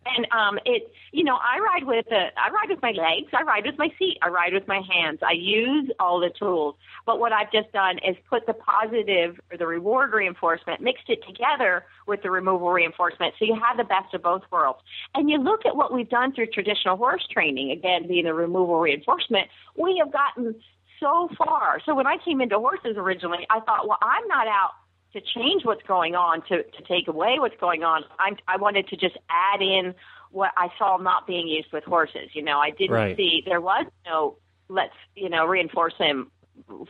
And 0.05 0.27
um, 0.31 0.59
it, 0.65 0.91
you 1.11 1.23
know, 1.23 1.35
I 1.35 1.59
ride 1.59 1.83
with 1.83 2.05
the, 2.09 2.27
I 2.37 2.51
ride 2.51 2.69
with 2.69 2.81
my 2.81 2.91
legs, 2.91 3.31
I 3.33 3.41
ride 3.41 3.65
with 3.65 3.77
my 3.79 3.89
feet, 3.97 4.17
I 4.21 4.29
ride 4.29 4.53
with 4.53 4.67
my 4.67 4.81
hands. 4.87 5.19
I 5.27 5.31
use 5.31 5.89
all 5.99 6.19
the 6.19 6.29
tools. 6.37 6.75
But 7.07 7.19
what 7.19 7.31
I've 7.31 7.51
just 7.51 7.71
done 7.71 7.97
is 8.07 8.15
put 8.29 8.45
the 8.45 8.53
positive 8.53 9.39
or 9.51 9.57
the 9.57 9.65
reward 9.65 10.13
reinforcement, 10.13 10.81
mixed 10.81 11.09
it 11.09 11.25
together 11.27 11.85
with 12.07 12.21
the 12.21 12.29
removal 12.29 12.71
reinforcement, 12.71 13.33
so 13.39 13.45
you 13.45 13.55
have 13.55 13.77
the 13.77 13.83
best 13.83 14.13
of 14.13 14.21
both 14.21 14.43
worlds. 14.51 14.79
And 15.15 15.27
you 15.27 15.39
look 15.39 15.65
at 15.65 15.75
what 15.75 15.91
we've 15.91 16.09
done 16.09 16.33
through 16.33 16.47
traditional 16.47 16.97
horse 16.97 17.25
training, 17.31 17.71
again 17.71 18.07
being 18.07 18.25
the 18.25 18.33
removal 18.33 18.79
reinforcement, 18.79 19.49
we 19.75 19.99
have 20.03 20.13
gotten 20.13 20.55
so 20.99 21.29
far. 21.37 21.79
So 21.85 21.95
when 21.95 22.07
I 22.07 22.17
came 22.23 22.41
into 22.41 22.57
horses 22.57 22.95
originally, 22.97 23.45
I 23.49 23.59
thought, 23.61 23.87
well, 23.87 23.97
I'm 24.01 24.27
not 24.27 24.47
out 24.47 24.71
to 25.13 25.21
change 25.21 25.63
what's 25.63 25.83
going 25.83 26.15
on, 26.15 26.41
to, 26.49 26.63
to 26.63 26.83
take 26.87 27.07
away 27.07 27.37
what's 27.39 27.55
going 27.59 27.83
on. 27.83 28.03
I'm, 28.19 28.35
I 28.47 28.57
wanted 28.57 28.87
to 28.89 28.97
just 28.97 29.17
add 29.29 29.61
in 29.61 29.95
what 30.31 30.51
I 30.57 30.69
saw 30.77 30.97
not 30.97 31.25
being 31.25 31.47
used 31.47 31.71
with 31.71 31.85
horses. 31.85 32.29
You 32.33 32.43
know, 32.43 32.59
I 32.59 32.71
didn't 32.71 32.95
right. 32.95 33.15
see, 33.15 33.41
there 33.45 33.61
was 33.61 33.85
no, 34.05 34.37
let's, 34.67 34.93
you 35.15 35.29
know, 35.29 35.45
reinforce 35.45 35.93
him 35.97 36.31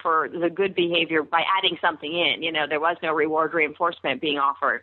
for 0.02 0.30
the 0.30 0.50
good 0.50 0.74
behavior 0.74 1.22
by 1.22 1.44
adding 1.58 1.78
something 1.82 2.12
in. 2.12 2.42
You 2.42 2.52
know, 2.52 2.66
there 2.68 2.80
was 2.80 2.98
no 3.04 3.14
reward 3.14 3.54
reinforcement 3.54 4.22
being 4.22 4.40
offered. 4.40 4.82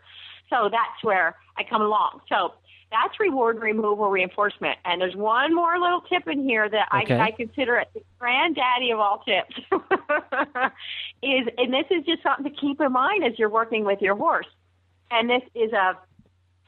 So 0.51 0.69
that's 0.71 1.03
where 1.03 1.37
I 1.57 1.65
come 1.65 1.83
along. 1.83 2.21
So 2.29 2.55
That's 2.93 3.19
reward 3.19 3.59
removal 3.61 4.11
reinforcement. 4.11 4.79
And 4.85 5.01
there's 5.01 5.17
one 5.17 5.55
more 5.55 5.79
little 5.79 6.03
tip 6.03 6.29
in 6.29 6.45
here 6.45 6.69
that 6.69 6.89
Okay. 6.95 7.17
I, 7.17 7.29
I 7.29 7.31
consider 7.31 7.79
it 7.79 7.89
the 7.95 8.03
granddaddy 8.19 8.91
of 8.91 9.01
all 9.01 9.25
tips. 9.25 9.57
is 11.23 11.49
and 11.57 11.73
this 11.73 11.87
is 11.91 12.05
just 12.05 12.23
something 12.23 12.45
to 12.45 12.61
keep 12.61 12.81
in 12.81 12.93
mind 12.93 13.25
as 13.25 13.39
you're 13.39 13.49
working 13.49 13.85
with 13.85 14.03
your 14.03 14.15
horse. 14.15 14.47
And 15.11 15.29
this 15.29 15.43
is 15.55 15.73
a 15.73 15.99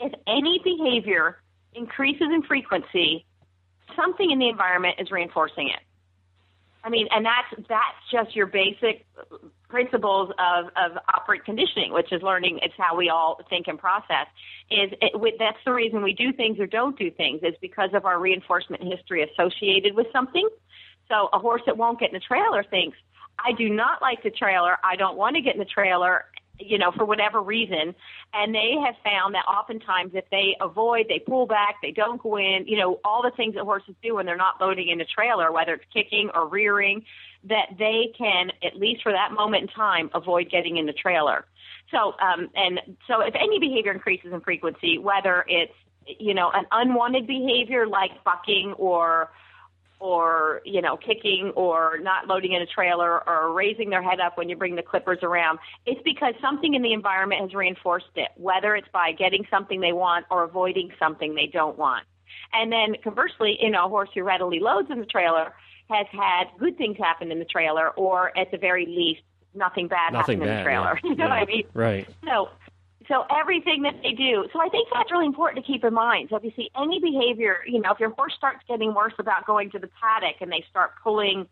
if 0.00 0.12
any 0.26 0.60
behavior 0.64 1.42
increases 1.74 2.28
in 2.32 2.42
frequency, 2.42 3.26
something 3.94 4.30
in 4.30 4.38
the 4.38 4.48
environment 4.48 4.96
is 4.98 5.10
reinforcing 5.10 5.68
it. 5.68 5.80
I 6.82 6.88
mean, 6.88 7.06
and 7.10 7.24
that's 7.24 7.68
that's 7.68 7.96
just 8.10 8.34
your 8.34 8.46
basic 8.46 9.06
principles 9.74 10.30
of, 10.38 10.66
of 10.76 10.96
operant 11.12 11.44
conditioning, 11.44 11.92
which 11.92 12.12
is 12.12 12.22
learning. 12.22 12.60
It's 12.62 12.74
how 12.78 12.96
we 12.96 13.08
all 13.08 13.40
think 13.50 13.66
and 13.66 13.76
process. 13.76 14.26
Is 14.70 14.92
it, 15.02 15.18
with, 15.18 15.34
that's 15.40 15.58
the 15.66 15.72
reason 15.72 16.00
we 16.00 16.12
do 16.12 16.32
things 16.32 16.60
or 16.60 16.66
don't 16.66 16.96
do 16.96 17.10
things 17.10 17.40
is 17.42 17.54
because 17.60 17.90
of 17.92 18.04
our 18.04 18.20
reinforcement 18.20 18.84
history 18.84 19.28
associated 19.28 19.96
with 19.96 20.06
something. 20.12 20.48
So 21.08 21.28
a 21.32 21.40
horse 21.40 21.62
that 21.66 21.76
won't 21.76 21.98
get 21.98 22.10
in 22.10 22.14
the 22.14 22.20
trailer 22.20 22.62
thinks, 22.62 22.96
I 23.36 23.50
do 23.52 23.68
not 23.68 24.00
like 24.00 24.22
the 24.22 24.30
trailer. 24.30 24.76
I 24.84 24.94
don't 24.94 25.16
want 25.16 25.34
to 25.34 25.42
get 25.42 25.54
in 25.54 25.58
the 25.58 25.64
trailer, 25.64 26.26
you 26.58 26.78
know, 26.78 26.92
for 26.92 27.04
whatever 27.04 27.42
reason. 27.42 27.94
And 28.32 28.54
they 28.54 28.74
have 28.84 28.94
found 29.02 29.34
that 29.34 29.44
oftentimes 29.46 30.12
if 30.14 30.24
they 30.30 30.56
avoid, 30.60 31.06
they 31.08 31.18
pull 31.18 31.46
back, 31.46 31.76
they 31.82 31.90
don't 31.90 32.22
go 32.22 32.36
in, 32.36 32.64
you 32.66 32.78
know, 32.78 33.00
all 33.04 33.22
the 33.22 33.32
things 33.36 33.54
that 33.54 33.64
horses 33.64 33.94
do 34.02 34.14
when 34.14 34.26
they're 34.26 34.36
not 34.36 34.60
loading 34.60 34.88
in 34.88 34.98
the 34.98 35.04
trailer, 35.04 35.50
whether 35.52 35.74
it's 35.74 35.84
kicking 35.92 36.30
or 36.34 36.48
rearing, 36.48 37.04
that 37.44 37.66
they 37.78 38.12
can, 38.16 38.50
at 38.62 38.76
least 38.76 39.02
for 39.02 39.12
that 39.12 39.32
moment 39.32 39.62
in 39.62 39.68
time, 39.68 40.10
avoid 40.14 40.50
getting 40.50 40.76
in 40.76 40.86
the 40.86 40.92
trailer. 40.92 41.44
So, 41.90 42.14
um, 42.20 42.48
and 42.54 42.80
so 43.06 43.20
if 43.20 43.34
any 43.34 43.58
behavior 43.58 43.92
increases 43.92 44.32
in 44.32 44.40
frequency, 44.40 44.98
whether 44.98 45.44
it's, 45.48 45.72
you 46.06 46.34
know, 46.34 46.50
an 46.52 46.64
unwanted 46.70 47.26
behavior 47.26 47.86
like 47.86 48.22
bucking 48.24 48.74
or 48.78 49.30
or 50.04 50.60
you 50.66 50.82
know 50.82 50.98
kicking 50.98 51.50
or 51.56 51.98
not 52.02 52.28
loading 52.28 52.52
in 52.52 52.60
a 52.60 52.66
trailer 52.66 53.26
or 53.26 53.54
raising 53.54 53.88
their 53.88 54.02
head 54.02 54.20
up 54.20 54.36
when 54.36 54.50
you 54.50 54.54
bring 54.54 54.76
the 54.76 54.82
clippers 54.82 55.18
around 55.22 55.58
it's 55.86 56.00
because 56.04 56.34
something 56.42 56.74
in 56.74 56.82
the 56.82 56.92
environment 56.92 57.40
has 57.40 57.54
reinforced 57.54 58.14
it 58.16 58.28
whether 58.36 58.76
it's 58.76 58.88
by 58.92 59.12
getting 59.12 59.46
something 59.50 59.80
they 59.80 59.92
want 59.94 60.26
or 60.30 60.42
avoiding 60.42 60.90
something 60.98 61.34
they 61.34 61.46
don't 61.46 61.78
want 61.78 62.04
and 62.52 62.70
then 62.70 62.94
conversely 63.02 63.56
you 63.62 63.70
know 63.70 63.86
a 63.86 63.88
horse 63.88 64.10
who 64.14 64.22
readily 64.22 64.60
loads 64.60 64.90
in 64.90 65.00
the 65.00 65.06
trailer 65.06 65.54
has 65.88 66.06
had 66.12 66.44
good 66.58 66.76
things 66.76 66.98
happen 66.98 67.32
in 67.32 67.38
the 67.38 67.44
trailer 67.46 67.88
or 67.92 68.36
at 68.36 68.50
the 68.50 68.58
very 68.58 68.84
least 68.84 69.22
nothing 69.54 69.88
bad 69.88 70.12
Nothing 70.12 70.38
happen 70.40 70.52
in 70.52 70.58
the 70.58 70.64
trailer 70.64 71.00
yeah. 71.02 71.08
you 71.10 71.16
know 71.16 71.24
Yeah. 71.24 71.30
what 71.40 71.48
i 71.48 71.50
mean 71.50 71.64
Right. 71.72 72.06
so, 72.26 72.50
so 73.08 73.24
everything 73.30 73.82
that 73.82 73.94
they 74.02 74.12
do. 74.12 74.46
So 74.52 74.60
I 74.60 74.68
think 74.68 74.88
that's 74.92 75.10
really 75.10 75.26
important 75.26 75.64
to 75.64 75.72
keep 75.72 75.84
in 75.84 75.94
mind. 75.94 76.28
So 76.30 76.36
if 76.36 76.44
you 76.44 76.52
see 76.56 76.70
any 76.76 77.00
behavior, 77.00 77.58
you 77.66 77.80
know, 77.80 77.92
if 77.92 78.00
your 78.00 78.10
horse 78.10 78.34
starts 78.36 78.60
getting 78.68 78.94
worse 78.94 79.14
about 79.18 79.46
going 79.46 79.70
to 79.72 79.78
the 79.78 79.88
paddock 80.00 80.36
and 80.40 80.50
they 80.50 80.64
start 80.70 80.92
pulling 81.02 81.46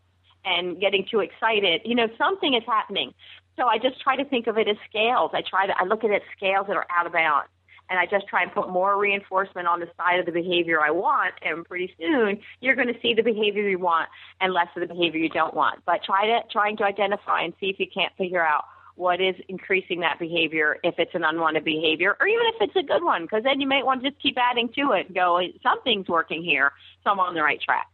and 0.45 0.79
getting 0.79 1.05
too 1.09 1.19
excited, 1.19 1.81
you 1.85 1.95
know, 1.95 2.07
something 2.17 2.53
is 2.53 2.63
happening. 2.65 3.13
So 3.57 3.67
I 3.67 3.77
just 3.77 4.01
try 4.01 4.15
to 4.15 4.25
think 4.25 4.47
of 4.47 4.57
it 4.57 4.67
as 4.67 4.77
scales. 4.89 5.31
I 5.33 5.41
try 5.41 5.67
to 5.67 5.73
I 5.79 5.85
look 5.85 6.03
at 6.03 6.09
it 6.09 6.15
as 6.15 6.21
scales 6.35 6.67
that 6.67 6.75
are 6.75 6.87
out 6.95 7.05
of 7.05 7.13
balance. 7.13 7.49
And 7.89 7.99
I 7.99 8.05
just 8.05 8.27
try 8.27 8.41
and 8.41 8.51
put 8.51 8.69
more 8.69 8.97
reinforcement 8.97 9.67
on 9.67 9.81
the 9.81 9.89
side 9.97 10.17
of 10.17 10.25
the 10.25 10.31
behavior 10.31 10.81
I 10.81 10.89
want, 10.89 11.33
and 11.41 11.65
pretty 11.65 11.93
soon 11.99 12.39
you're 12.61 12.75
going 12.75 12.87
to 12.87 12.99
see 13.01 13.13
the 13.13 13.21
behavior 13.21 13.67
you 13.67 13.77
want 13.77 14.07
and 14.39 14.53
less 14.53 14.69
of 14.75 14.87
the 14.87 14.91
behavior 14.91 15.19
you 15.19 15.29
don't 15.29 15.53
want. 15.53 15.83
But 15.85 16.03
try 16.03 16.25
to 16.27 16.39
trying 16.49 16.77
to 16.77 16.85
identify 16.85 17.41
and 17.41 17.53
see 17.59 17.67
if 17.67 17.79
you 17.79 17.87
can't 17.93 18.13
figure 18.17 18.43
out 18.43 18.63
what 18.95 19.19
is 19.19 19.35
increasing 19.49 19.99
that 20.01 20.19
behavior 20.19 20.77
if 20.83 20.95
it's 20.97 21.13
an 21.15 21.23
unwanted 21.23 21.63
behavior 21.63 22.15
or 22.19 22.27
even 22.27 22.45
if 22.47 22.55
it's 22.61 22.75
a 22.75 22.83
good 22.83 23.03
one 23.03 23.23
because 23.23 23.43
then 23.43 23.59
you 23.59 23.67
might 23.67 23.85
want 23.85 24.03
to 24.03 24.09
just 24.09 24.21
keep 24.21 24.37
adding 24.37 24.69
to 24.69 24.91
it 24.91 25.07
and 25.07 25.15
go 25.15 25.41
something's 25.61 26.07
working 26.07 26.43
here. 26.43 26.71
So 27.03 27.11
i'm 27.11 27.19
on 27.19 27.33
the 27.33 27.41
right 27.41 27.59
track. 27.61 27.87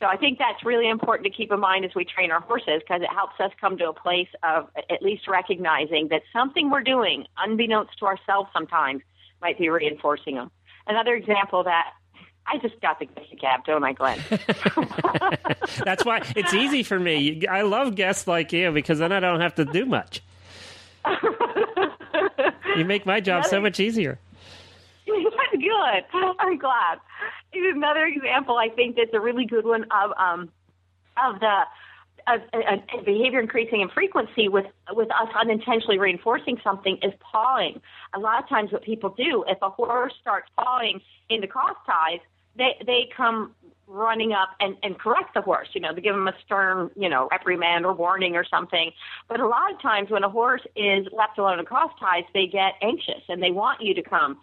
So 0.00 0.06
i 0.06 0.16
think 0.16 0.38
that's 0.38 0.64
really 0.64 0.88
important 0.88 1.26
to 1.26 1.36
keep 1.36 1.50
in 1.52 1.60
mind 1.60 1.84
as 1.84 1.90
we 1.94 2.04
train 2.04 2.30
our 2.30 2.40
horses 2.40 2.80
because 2.80 3.02
it 3.02 3.10
helps 3.12 3.40
us 3.40 3.50
come 3.60 3.76
to 3.78 3.88
a 3.88 3.92
place 3.92 4.28
of 4.42 4.68
at 4.88 5.02
least 5.02 5.26
recognizing 5.28 6.08
that 6.08 6.22
something 6.32 6.70
we're 6.70 6.82
doing 6.82 7.26
unbeknownst 7.38 7.98
to 7.98 8.06
ourselves 8.06 8.48
sometimes 8.52 9.02
might 9.42 9.58
be 9.58 9.68
reinforcing 9.68 10.36
them 10.36 10.50
another 10.86 11.14
example 11.14 11.64
that 11.64 11.92
I 12.52 12.58
just 12.58 12.80
got 12.80 12.98
the 12.98 13.06
gift 13.06 13.32
of 13.32 13.38
gab, 13.38 13.64
don't 13.64 13.84
I, 13.84 13.92
Glenn? 13.92 14.18
That's 15.84 16.04
why 16.04 16.22
it's 16.34 16.52
easy 16.52 16.82
for 16.82 16.98
me. 16.98 17.46
I 17.46 17.62
love 17.62 17.94
guests 17.94 18.26
like 18.26 18.52
you 18.52 18.72
because 18.72 18.98
then 18.98 19.12
I 19.12 19.20
don't 19.20 19.40
have 19.40 19.54
to 19.56 19.64
do 19.64 19.86
much. 19.86 20.20
You 22.76 22.84
make 22.84 23.06
my 23.06 23.20
job 23.20 23.44
so 23.46 23.60
much 23.60 23.80
easier. 23.80 24.18
good. 25.60 26.04
I'm 26.38 26.58
glad. 26.58 27.00
Here's 27.52 27.76
another 27.76 28.06
example. 28.06 28.56
I 28.56 28.68
think 28.68 28.96
that's 28.96 29.12
a 29.12 29.20
really 29.20 29.44
good 29.44 29.64
one 29.64 29.84
of 29.90 30.12
um 30.16 30.50
of 31.16 31.40
the 31.40 31.62
of, 32.26 32.40
uh, 32.52 33.02
behavior 33.04 33.40
increasing 33.40 33.80
in 33.80 33.88
frequency 33.88 34.48
with 34.48 34.66
with 34.92 35.10
us 35.10 35.28
unintentionally 35.38 35.98
reinforcing 35.98 36.58
something 36.62 36.98
is 37.02 37.12
pawing. 37.20 37.80
A 38.14 38.18
lot 38.18 38.42
of 38.42 38.48
times, 38.48 38.72
what 38.72 38.82
people 38.82 39.10
do 39.10 39.44
if 39.48 39.58
a 39.62 39.70
horse 39.70 40.14
starts 40.20 40.48
pawing 40.58 41.00
into 41.28 41.46
cross 41.46 41.76
ties, 41.86 42.20
they 42.56 42.76
they 42.86 43.08
come 43.16 43.54
running 43.90 44.32
up 44.32 44.50
and, 44.60 44.76
and 44.84 44.98
correct 44.98 45.34
the 45.34 45.40
horse, 45.40 45.68
you 45.72 45.80
know, 45.80 45.92
to 45.92 46.00
give 46.00 46.14
him 46.14 46.28
a 46.28 46.34
stern, 46.44 46.90
you 46.94 47.08
know, 47.08 47.28
reprimand 47.32 47.84
or 47.84 47.92
warning 47.92 48.36
or 48.36 48.44
something. 48.44 48.92
But 49.28 49.40
a 49.40 49.46
lot 49.46 49.72
of 49.72 49.82
times 49.82 50.10
when 50.10 50.22
a 50.22 50.28
horse 50.28 50.62
is 50.76 51.06
left 51.12 51.38
alone 51.38 51.58
in 51.58 51.64
cross 51.64 51.90
ties, 51.98 52.22
they 52.32 52.46
get 52.46 52.74
anxious 52.82 53.22
and 53.28 53.42
they 53.42 53.50
want 53.50 53.80
you 53.80 53.92
to 53.94 54.02
come 54.02 54.38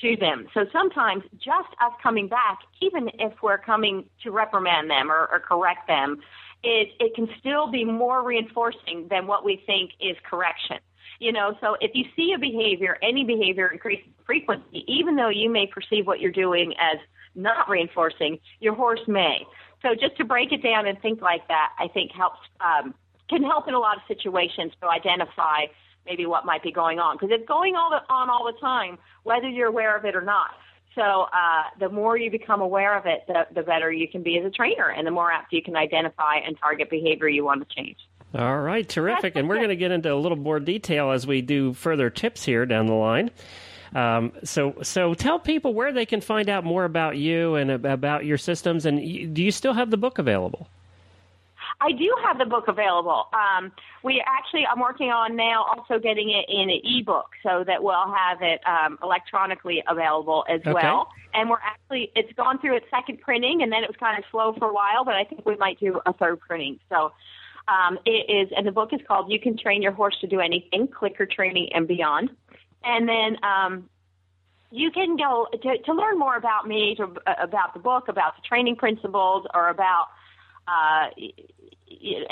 to 0.00 0.16
them. 0.16 0.46
So 0.54 0.66
sometimes 0.72 1.24
just 1.34 1.68
us 1.84 1.92
coming 2.00 2.28
back, 2.28 2.60
even 2.80 3.10
if 3.14 3.32
we're 3.42 3.58
coming 3.58 4.04
to 4.22 4.30
reprimand 4.30 4.88
them 4.88 5.10
or, 5.10 5.28
or 5.32 5.40
correct 5.40 5.88
them, 5.88 6.20
it, 6.62 6.90
it 7.00 7.14
can 7.16 7.28
still 7.40 7.70
be 7.70 7.84
more 7.84 8.24
reinforcing 8.24 9.08
than 9.10 9.26
what 9.26 9.44
we 9.44 9.62
think 9.66 9.90
is 10.00 10.16
correction. 10.28 10.78
You 11.18 11.32
know, 11.32 11.56
so 11.60 11.76
if 11.80 11.90
you 11.94 12.04
see 12.16 12.32
a 12.34 12.38
behavior, 12.38 12.98
any 13.02 13.24
behavior 13.24 13.68
increase 13.68 14.02
frequency, 14.24 14.84
even 14.86 15.16
though 15.16 15.28
you 15.28 15.50
may 15.50 15.66
perceive 15.66 16.06
what 16.06 16.20
you're 16.20 16.32
doing 16.32 16.72
as 16.80 16.98
not 17.34 17.68
reinforcing, 17.68 18.38
your 18.60 18.74
horse 18.74 19.00
may. 19.06 19.46
So 19.82 19.94
just 19.94 20.16
to 20.18 20.24
break 20.24 20.52
it 20.52 20.62
down 20.62 20.86
and 20.86 21.00
think 21.00 21.20
like 21.20 21.46
that, 21.48 21.70
I 21.78 21.88
think 21.88 22.12
helps 22.12 22.38
um, 22.60 22.94
can 23.28 23.42
help 23.42 23.66
in 23.68 23.74
a 23.74 23.78
lot 23.78 23.96
of 23.96 24.02
situations 24.06 24.72
to 24.80 24.88
identify 24.88 25.66
maybe 26.06 26.26
what 26.26 26.44
might 26.44 26.62
be 26.62 26.72
going 26.72 26.98
on 26.98 27.16
because 27.16 27.30
it's 27.32 27.46
going 27.46 27.76
all 27.76 27.90
the, 27.90 28.00
on 28.12 28.28
all 28.28 28.44
the 28.44 28.58
time, 28.60 28.98
whether 29.22 29.48
you're 29.48 29.68
aware 29.68 29.96
of 29.96 30.04
it 30.04 30.14
or 30.14 30.22
not. 30.22 30.50
So 30.94 31.00
uh, 31.32 31.62
the 31.80 31.88
more 31.88 32.16
you 32.18 32.30
become 32.30 32.60
aware 32.60 32.98
of 32.98 33.06
it, 33.06 33.24
the, 33.26 33.46
the 33.54 33.62
better 33.62 33.90
you 33.90 34.06
can 34.08 34.22
be 34.22 34.38
as 34.38 34.44
a 34.44 34.50
trainer, 34.50 34.90
and 34.90 35.06
the 35.06 35.10
more 35.10 35.32
apt 35.32 35.52
you 35.52 35.62
can 35.62 35.74
identify 35.74 36.36
and 36.36 36.56
target 36.58 36.90
behavior 36.90 37.28
you 37.28 37.44
want 37.44 37.66
to 37.66 37.74
change. 37.74 37.96
All 38.34 38.60
right, 38.60 38.86
terrific. 38.86 39.36
And 39.36 39.48
we're 39.48 39.56
going 39.56 39.68
to 39.68 39.76
get 39.76 39.90
into 39.90 40.12
a 40.12 40.16
little 40.16 40.38
more 40.38 40.60
detail 40.60 41.10
as 41.10 41.26
we 41.26 41.42
do 41.42 41.72
further 41.74 42.10
tips 42.10 42.44
here 42.44 42.66
down 42.66 42.86
the 42.86 42.94
line. 42.94 43.30
Um, 43.94 44.32
so, 44.42 44.74
so 44.82 45.14
tell 45.14 45.38
people 45.38 45.74
where 45.74 45.92
they 45.92 46.06
can 46.06 46.20
find 46.20 46.48
out 46.48 46.64
more 46.64 46.84
about 46.84 47.16
you 47.18 47.56
and 47.56 47.70
about 47.70 48.24
your 48.24 48.38
systems. 48.38 48.86
And 48.86 49.34
do 49.34 49.42
you 49.42 49.50
still 49.50 49.74
have 49.74 49.90
the 49.90 49.96
book 49.96 50.18
available? 50.18 50.68
I 51.80 51.92
do 51.92 52.14
have 52.24 52.38
the 52.38 52.44
book 52.44 52.68
available. 52.68 53.26
Um, 53.32 53.72
we 54.04 54.22
actually, 54.26 54.64
I'm 54.66 54.78
working 54.80 55.10
on 55.10 55.36
now 55.36 55.64
also 55.64 55.98
getting 55.98 56.30
it 56.30 56.44
in 56.48 56.70
an 56.70 56.80
ebook 56.84 57.30
so 57.42 57.64
that 57.66 57.82
we'll 57.82 58.12
have 58.14 58.40
it 58.40 58.60
um, 58.66 58.98
electronically 59.02 59.82
available 59.88 60.44
as 60.48 60.60
Okay. 60.60 60.72
well. 60.72 61.08
And 61.34 61.50
we're 61.50 61.58
actually, 61.62 62.12
it's 62.14 62.32
gone 62.34 62.60
through 62.60 62.76
its 62.76 62.86
second 62.90 63.20
printing, 63.20 63.62
and 63.62 63.72
then 63.72 63.82
it 63.82 63.88
was 63.88 63.96
kind 63.98 64.16
of 64.16 64.24
slow 64.30 64.52
for 64.58 64.68
a 64.68 64.72
while, 64.72 65.04
but 65.04 65.14
I 65.14 65.24
think 65.24 65.44
we 65.44 65.56
might 65.56 65.80
do 65.80 66.00
a 66.06 66.12
third 66.12 66.40
printing. 66.40 66.78
So 66.88 67.12
um, 67.68 67.98
it 68.04 68.30
is, 68.30 68.52
and 68.56 68.66
the 68.66 68.72
book 68.72 68.90
is 68.92 69.00
called 69.08 69.30
"You 69.30 69.40
Can 69.40 69.56
Train 69.56 69.82
Your 69.82 69.92
Horse 69.92 70.16
to 70.20 70.26
Do 70.26 70.40
Anything: 70.40 70.88
Clicker 70.88 71.26
Training 71.26 71.70
and 71.74 71.88
Beyond." 71.88 72.30
And 72.84 73.08
then 73.08 73.36
um, 73.44 73.88
you 74.70 74.90
can 74.90 75.16
go 75.16 75.48
to, 75.52 75.78
to 75.78 75.92
learn 75.92 76.18
more 76.18 76.36
about 76.36 76.66
me, 76.66 76.94
to, 76.96 77.14
about 77.40 77.74
the 77.74 77.80
book, 77.80 78.08
about 78.08 78.36
the 78.36 78.42
training 78.42 78.76
principles, 78.76 79.46
or 79.54 79.68
about 79.68 80.06
uh, 80.66 81.08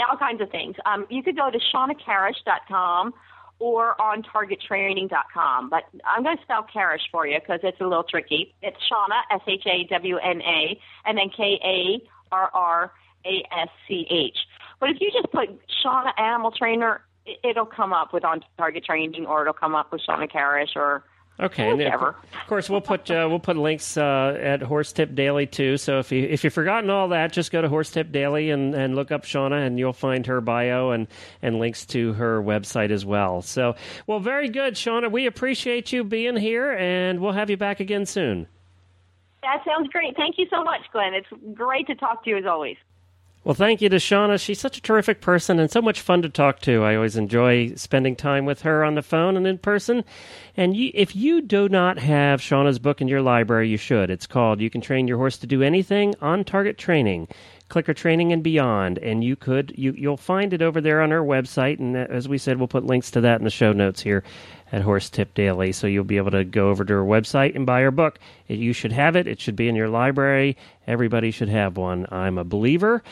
all 0.09 0.17
kinds 0.17 0.41
of 0.41 0.51
things. 0.51 0.77
Um, 0.87 1.07
you 1.11 1.23
could 1.23 1.37
go 1.37 1.51
to 1.51 1.59
shawnakarrasch.com 1.59 3.15
or 3.61 4.01
on 4.01 4.23
targettraining.com. 4.23 5.71
But 5.71 5.85
I'm 6.05 6.23
going 6.25 6.37
to 6.37 6.43
spell 6.43 6.67
Karrasch 6.75 7.11
for 7.13 7.27
you 7.27 7.39
because 7.39 7.61
it's 7.63 7.81
a 7.81 7.85
little 7.85 8.05
tricky. 8.05 8.55
It's 8.63 8.79
Shawna, 8.91 9.21
S 9.31 9.43
H 9.47 9.63
A 9.67 9.85
W 9.93 10.17
N 10.17 10.41
A, 10.43 10.81
and 11.05 11.17
then 11.17 11.31
K 11.35 11.61
A 11.63 12.09
R 12.33 12.51
R 12.53 12.93
A 13.27 13.47
S 13.53 13.69
C 13.87 14.07
H. 14.11 14.37
But 14.81 14.91
if 14.91 14.97
you 15.01 15.11
just 15.13 15.31
put 15.31 15.51
Shawna 15.85 16.19
Animal 16.19 16.53
Trainer, 16.53 17.03
it'll 17.45 17.67
come 17.67 17.93
up 17.93 18.13
with 18.13 18.25
on 18.25 18.43
Target 18.59 18.85
Training, 18.85 19.27
or 19.27 19.43
it'll 19.43 19.53
come 19.53 19.75
up 19.75 19.93
with 19.93 20.03
Shawna 20.07 20.31
Karrasch, 20.31 20.77
or 20.77 21.05
Okay, 21.41 21.71
and 21.71 21.81
of 21.81 22.03
of 22.03 22.15
course 22.49 22.69
we'll 22.69 22.83
put 22.83 23.11
uh, 23.11 23.27
we'll 23.29 23.39
put 23.39 23.57
links 23.57 23.97
uh, 23.97 24.37
at 24.39 24.61
Horse 24.61 24.93
Tip 24.93 25.15
Daily 25.15 25.47
too. 25.47 25.79
So 25.79 25.99
if 25.99 26.13
you 26.13 26.23
if 26.25 26.45
you've 26.45 26.53
forgotten 26.53 26.91
all 26.91 27.09
that, 27.09 27.33
just 27.33 27.51
go 27.51 27.63
to 27.63 27.69
Horse 27.69 27.91
Tip 27.91 28.13
Daily 28.13 28.51
and, 28.51 28.75
and 28.75 28.95
look 28.95 29.11
up 29.11 29.25
Shawna, 29.25 29.67
and 29.67 29.79
you'll 29.79 29.95
find 29.95 30.27
her 30.27 30.43
bio 30.43 30.91
and 30.91 31.07
and 31.41 31.59
links 31.59 31.87
to 31.87 32.13
her 32.15 32.43
website 32.43 32.91
as 32.91 33.07
well. 33.07 33.41
So 33.41 33.75
well, 34.07 34.21
very 34.21 34.51
good, 34.51 34.75
Shawna. 34.75 35.11
We 35.11 35.25
appreciate 35.25 35.93
you 35.93 36.05
being 36.05 36.37
here, 36.37 36.73
and 36.73 37.21
we'll 37.21 37.33
have 37.33 37.49
you 37.49 37.57
back 37.57 37.81
again 37.81 38.05
soon. 38.05 38.47
That 39.43 39.65
sounds 39.65 39.89
great. 39.89 40.15
Thank 40.17 40.37
you 40.37 40.47
so 40.51 40.63
much, 40.63 40.83
Glenn. 40.93 41.15
It's 41.15 41.29
great 41.55 41.87
to 41.87 41.95
talk 41.95 42.23
to 42.25 42.31
you 42.31 42.37
as 42.37 42.45
always. 42.45 42.77
Well, 43.43 43.55
thank 43.55 43.81
you 43.81 43.89
to 43.89 43.97
Shawna. 43.97 44.39
She's 44.39 44.61
such 44.61 44.77
a 44.77 44.83
terrific 44.83 45.23
person 45.23 45.59
and 45.59 45.71
so 45.71 45.81
much 45.81 46.03
fun 46.03 46.21
to 46.23 46.29
talk 46.29 46.61
to. 46.61 46.85
I 46.85 46.95
always 46.95 47.17
enjoy 47.17 47.75
spending 47.75 48.15
time 48.15 48.45
with 48.45 48.63
her 48.63 48.85
on 48.85 48.97
the 48.97 49.03
phone 49.03 49.35
and 49.35 49.47
in 49.47 49.57
person. 49.57 50.05
And 50.59 50.77
you, 50.77 50.91
if 50.93 51.17
you 51.17 51.41
do 51.41 51.67
not 51.67 51.99
have 51.99 52.43
Shawna's 52.43 52.79
book 52.79 53.01
in 53.01 53.09
your 53.09 53.23
library, 53.23 53.71
you 53.71 53.79
should. 53.79 54.11
It's 54.11 54.27
called 54.27 54.61
You 54.61 54.69
Can 54.69 54.83
Train 54.83 55.09
Your 55.09 55.17
Horse 55.17 55.39
to 55.39 55.47
Do 55.47 55.63
Anything 55.63 56.15
on 56.21 56.45
Target 56.45 56.77
Training. 56.77 57.29
Clicker 57.71 57.95
Training 57.95 58.33
and 58.33 58.43
Beyond, 58.43 58.99
and 58.99 59.25
you 59.25 59.37
could 59.37 59.73
you 59.77 59.93
you'll 59.97 60.19
find 60.19 60.53
it 60.53 60.61
over 60.61 60.81
there 60.81 61.01
on 61.01 61.13
our 61.13 61.25
website. 61.25 61.79
And 61.79 61.97
as 61.97 62.29
we 62.29 62.37
said, 62.37 62.59
we'll 62.59 62.69
put 62.69 62.85
links 62.85 63.11
to 63.13 63.23
that 63.23 63.39
in 63.39 63.45
the 63.45 63.51
show 63.51 63.73
notes 63.73 64.03
here 64.03 64.23
at 64.73 64.83
Horse 64.83 65.09
Tip 65.09 65.35
Daily, 65.35 65.73
so 65.73 65.87
you'll 65.87 66.05
be 66.05 66.19
able 66.19 66.33
to 66.33 66.45
go 66.45 66.69
over 66.69 66.85
to 66.85 66.95
our 66.95 67.05
website 67.05 67.57
and 67.57 67.65
buy 67.65 67.83
our 67.83 67.91
book. 67.91 68.19
You 68.49 68.73
should 68.73 68.93
have 68.93 69.17
it. 69.17 69.27
It 69.27 69.41
should 69.41 69.57
be 69.57 69.69
in 69.69 69.75
your 69.77 69.89
library. 69.89 70.57
Everybody 70.87 71.31
should 71.31 71.49
have 71.49 71.77
one. 71.77 72.07
I'm 72.11 72.39
a 72.39 72.45
believer. 72.45 73.03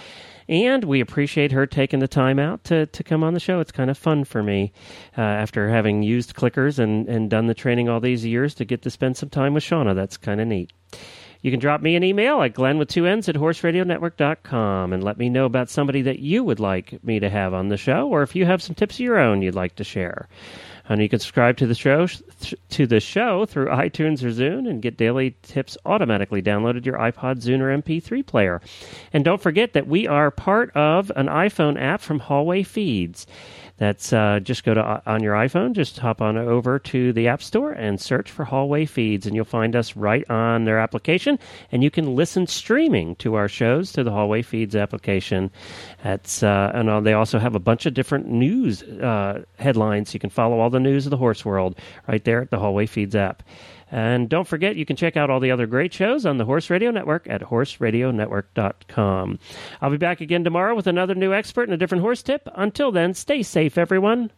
And 0.49 0.83
we 0.85 1.01
appreciate 1.01 1.53
her 1.53 1.67
taking 1.67 1.99
the 1.99 2.09
time 2.09 2.39
out 2.39 2.65
to, 2.65 2.87
to 2.87 3.05
come 3.05 3.23
on 3.23 3.35
the 3.35 3.41
show. 3.41 3.61
It's 3.61 3.73
kind 3.73 3.91
of 3.91 3.99
fun 3.99 4.25
for 4.25 4.43
me 4.43 4.73
uh, 5.17 5.21
after 5.21 5.69
having 5.69 6.03
used 6.03 6.35
clickers 6.35 6.79
and, 6.79 7.07
and 7.07 7.29
done 7.29 7.49
the 7.49 7.55
training 7.55 7.89
all 7.91 8.01
these 8.01 8.25
years 8.25 8.55
to 8.55 8.65
get 8.65 8.83
to 8.83 8.91
spend 8.91 9.19
some 9.19 9.29
time 9.29 9.53
with 9.53 9.63
Shawna. 9.63 9.95
That's 9.95 10.17
kind 10.17 10.41
of 10.41 10.49
neat. 10.49 10.73
You 11.41 11.51
can 11.51 11.61
drop 11.61 11.81
me 11.81 11.95
an 11.95 12.03
email 12.03 12.43
at 12.43 12.55
glenn 12.55 12.79
with 12.79 12.89
two 12.89 13.07
N's 13.07 13.29
at 13.29 13.37
horseradionetwork.com 13.37 14.93
and 14.93 15.05
let 15.05 15.19
me 15.19 15.29
know 15.29 15.45
about 15.45 15.71
somebody 15.71 16.03
that 16.03 16.19
you 16.19 16.43
would 16.43 16.59
like 16.59 17.03
me 17.05 17.21
to 17.21 17.31
have 17.31 17.55
on 17.55 17.69
the 17.69 17.77
show 17.77 18.09
or 18.09 18.23
if 18.23 18.35
you 18.35 18.45
have 18.45 18.63
some 18.63 18.75
tips 18.75 18.97
of 18.97 19.01
your 19.01 19.19
own 19.19 19.43
you'd 19.43 19.55
like 19.55 19.77
to 19.77 19.85
share. 19.85 20.29
And 20.89 21.03
you 21.03 21.09
can 21.09 21.19
subscribe 21.19 21.59
to 21.59 21.67
the 21.67 21.75
show 21.75 22.07
to 22.71 22.87
the 22.87 22.99
show 22.99 23.45
through 23.45 23.67
iTunes 23.67 24.25
or 24.25 24.31
Zune 24.31 24.69
and 24.69 24.81
get 24.81 24.97
daily 24.97 25.37
tips 25.43 25.77
automatically 25.85 26.41
downloaded 26.41 26.85
to 26.85 26.87
your 26.87 26.99
iPod, 26.99 27.43
Zune, 27.43 27.61
or 27.61 27.77
MP3 27.77 28.25
player. 28.25 28.63
And 29.13 29.23
don't 29.23 29.41
forget 29.41 29.75
that 29.75 29.87
we 29.87 30.07
are 30.07 30.31
part 30.31 30.75
of 30.75 31.13
an 31.15 31.27
iPhone 31.27 31.79
app 31.79 32.01
from 32.01 32.21
Hallway 32.21 32.63
Feeds. 32.63 33.27
That's 33.79 34.13
uh, 34.13 34.41
just 34.43 34.65
go 34.65 34.75
to 34.75 34.81
uh, 34.81 35.01
on 35.07 35.23
your 35.23 35.35
iPhone, 35.35 35.73
just 35.73 35.99
hop 35.99 36.21
on 36.21 36.37
over 36.37 36.79
to 36.81 37.13
the 37.13 37.29
App 37.29 37.43
Store 37.43 37.73
and 37.73 38.01
search 38.01 38.31
for 38.31 38.45
Hallway 38.45 38.85
Feeds, 38.87 39.27
and 39.27 39.35
you'll 39.35 39.45
find 39.45 39.75
us 39.75 39.97
right 39.97 40.29
on 40.29 40.65
their 40.65 40.79
application. 40.79 41.39
And 41.71 41.83
you 41.83 41.91
can 41.91 42.17
listen 42.17 42.47
streaming 42.47 43.17
to 43.17 43.35
our 43.35 43.49
shows 43.49 43.93
to 43.93 44.03
the 44.03 44.11
Hallway 44.11 44.43
Feeds 44.43 44.75
application. 44.75 45.51
That's 46.03 46.43
uh, 46.43 46.73
and 46.75 46.91
uh, 46.91 47.01
they 47.01 47.13
also 47.13 47.39
have 47.39 47.55
a 47.55 47.61
bunch 47.61 47.87
of 47.87 47.95
different 47.95 48.27
news 48.27 48.83
uh, 48.83 49.45
headlines. 49.59 50.13
You 50.13 50.21
can 50.21 50.31
follow 50.31 50.59
all 50.59 50.71
the 50.71 50.81
news 50.81 51.07
of 51.07 51.11
the 51.11 51.17
horse 51.17 51.45
world 51.45 51.79
right 52.09 52.25
there 52.25 52.43
at 52.43 52.51
the 52.51 52.59
Hallway 52.59 52.87
Feeds 52.87 53.15
app. 53.15 53.43
And 53.91 54.29
don't 54.29 54.47
forget, 54.47 54.77
you 54.77 54.85
can 54.85 54.97
check 54.97 55.17
out 55.17 55.31
all 55.31 55.41
the 55.41 55.51
other 55.51 55.67
great 55.67 55.93
shows 55.93 56.27
on 56.27 56.37
the 56.37 56.45
Horse 56.45 56.69
Radio 56.71 56.91
Network 56.91 57.27
at 57.29 57.43
horseradionetwork.com. 57.43 59.39
I'll 59.81 59.91
be 59.91 59.97
back 59.97 60.21
again 60.21 60.45
tomorrow 60.45 60.75
with 60.75 60.87
another 60.87 61.15
new 61.15 61.33
expert 61.33 61.65
and 61.65 61.73
a 61.73 61.79
different 61.79 62.03
horse 62.03 62.23
tip. 62.23 62.49
Until 62.55 62.93
then, 62.93 63.15
stay 63.15 63.43
safe, 63.43 63.79
everyone. 63.79 64.31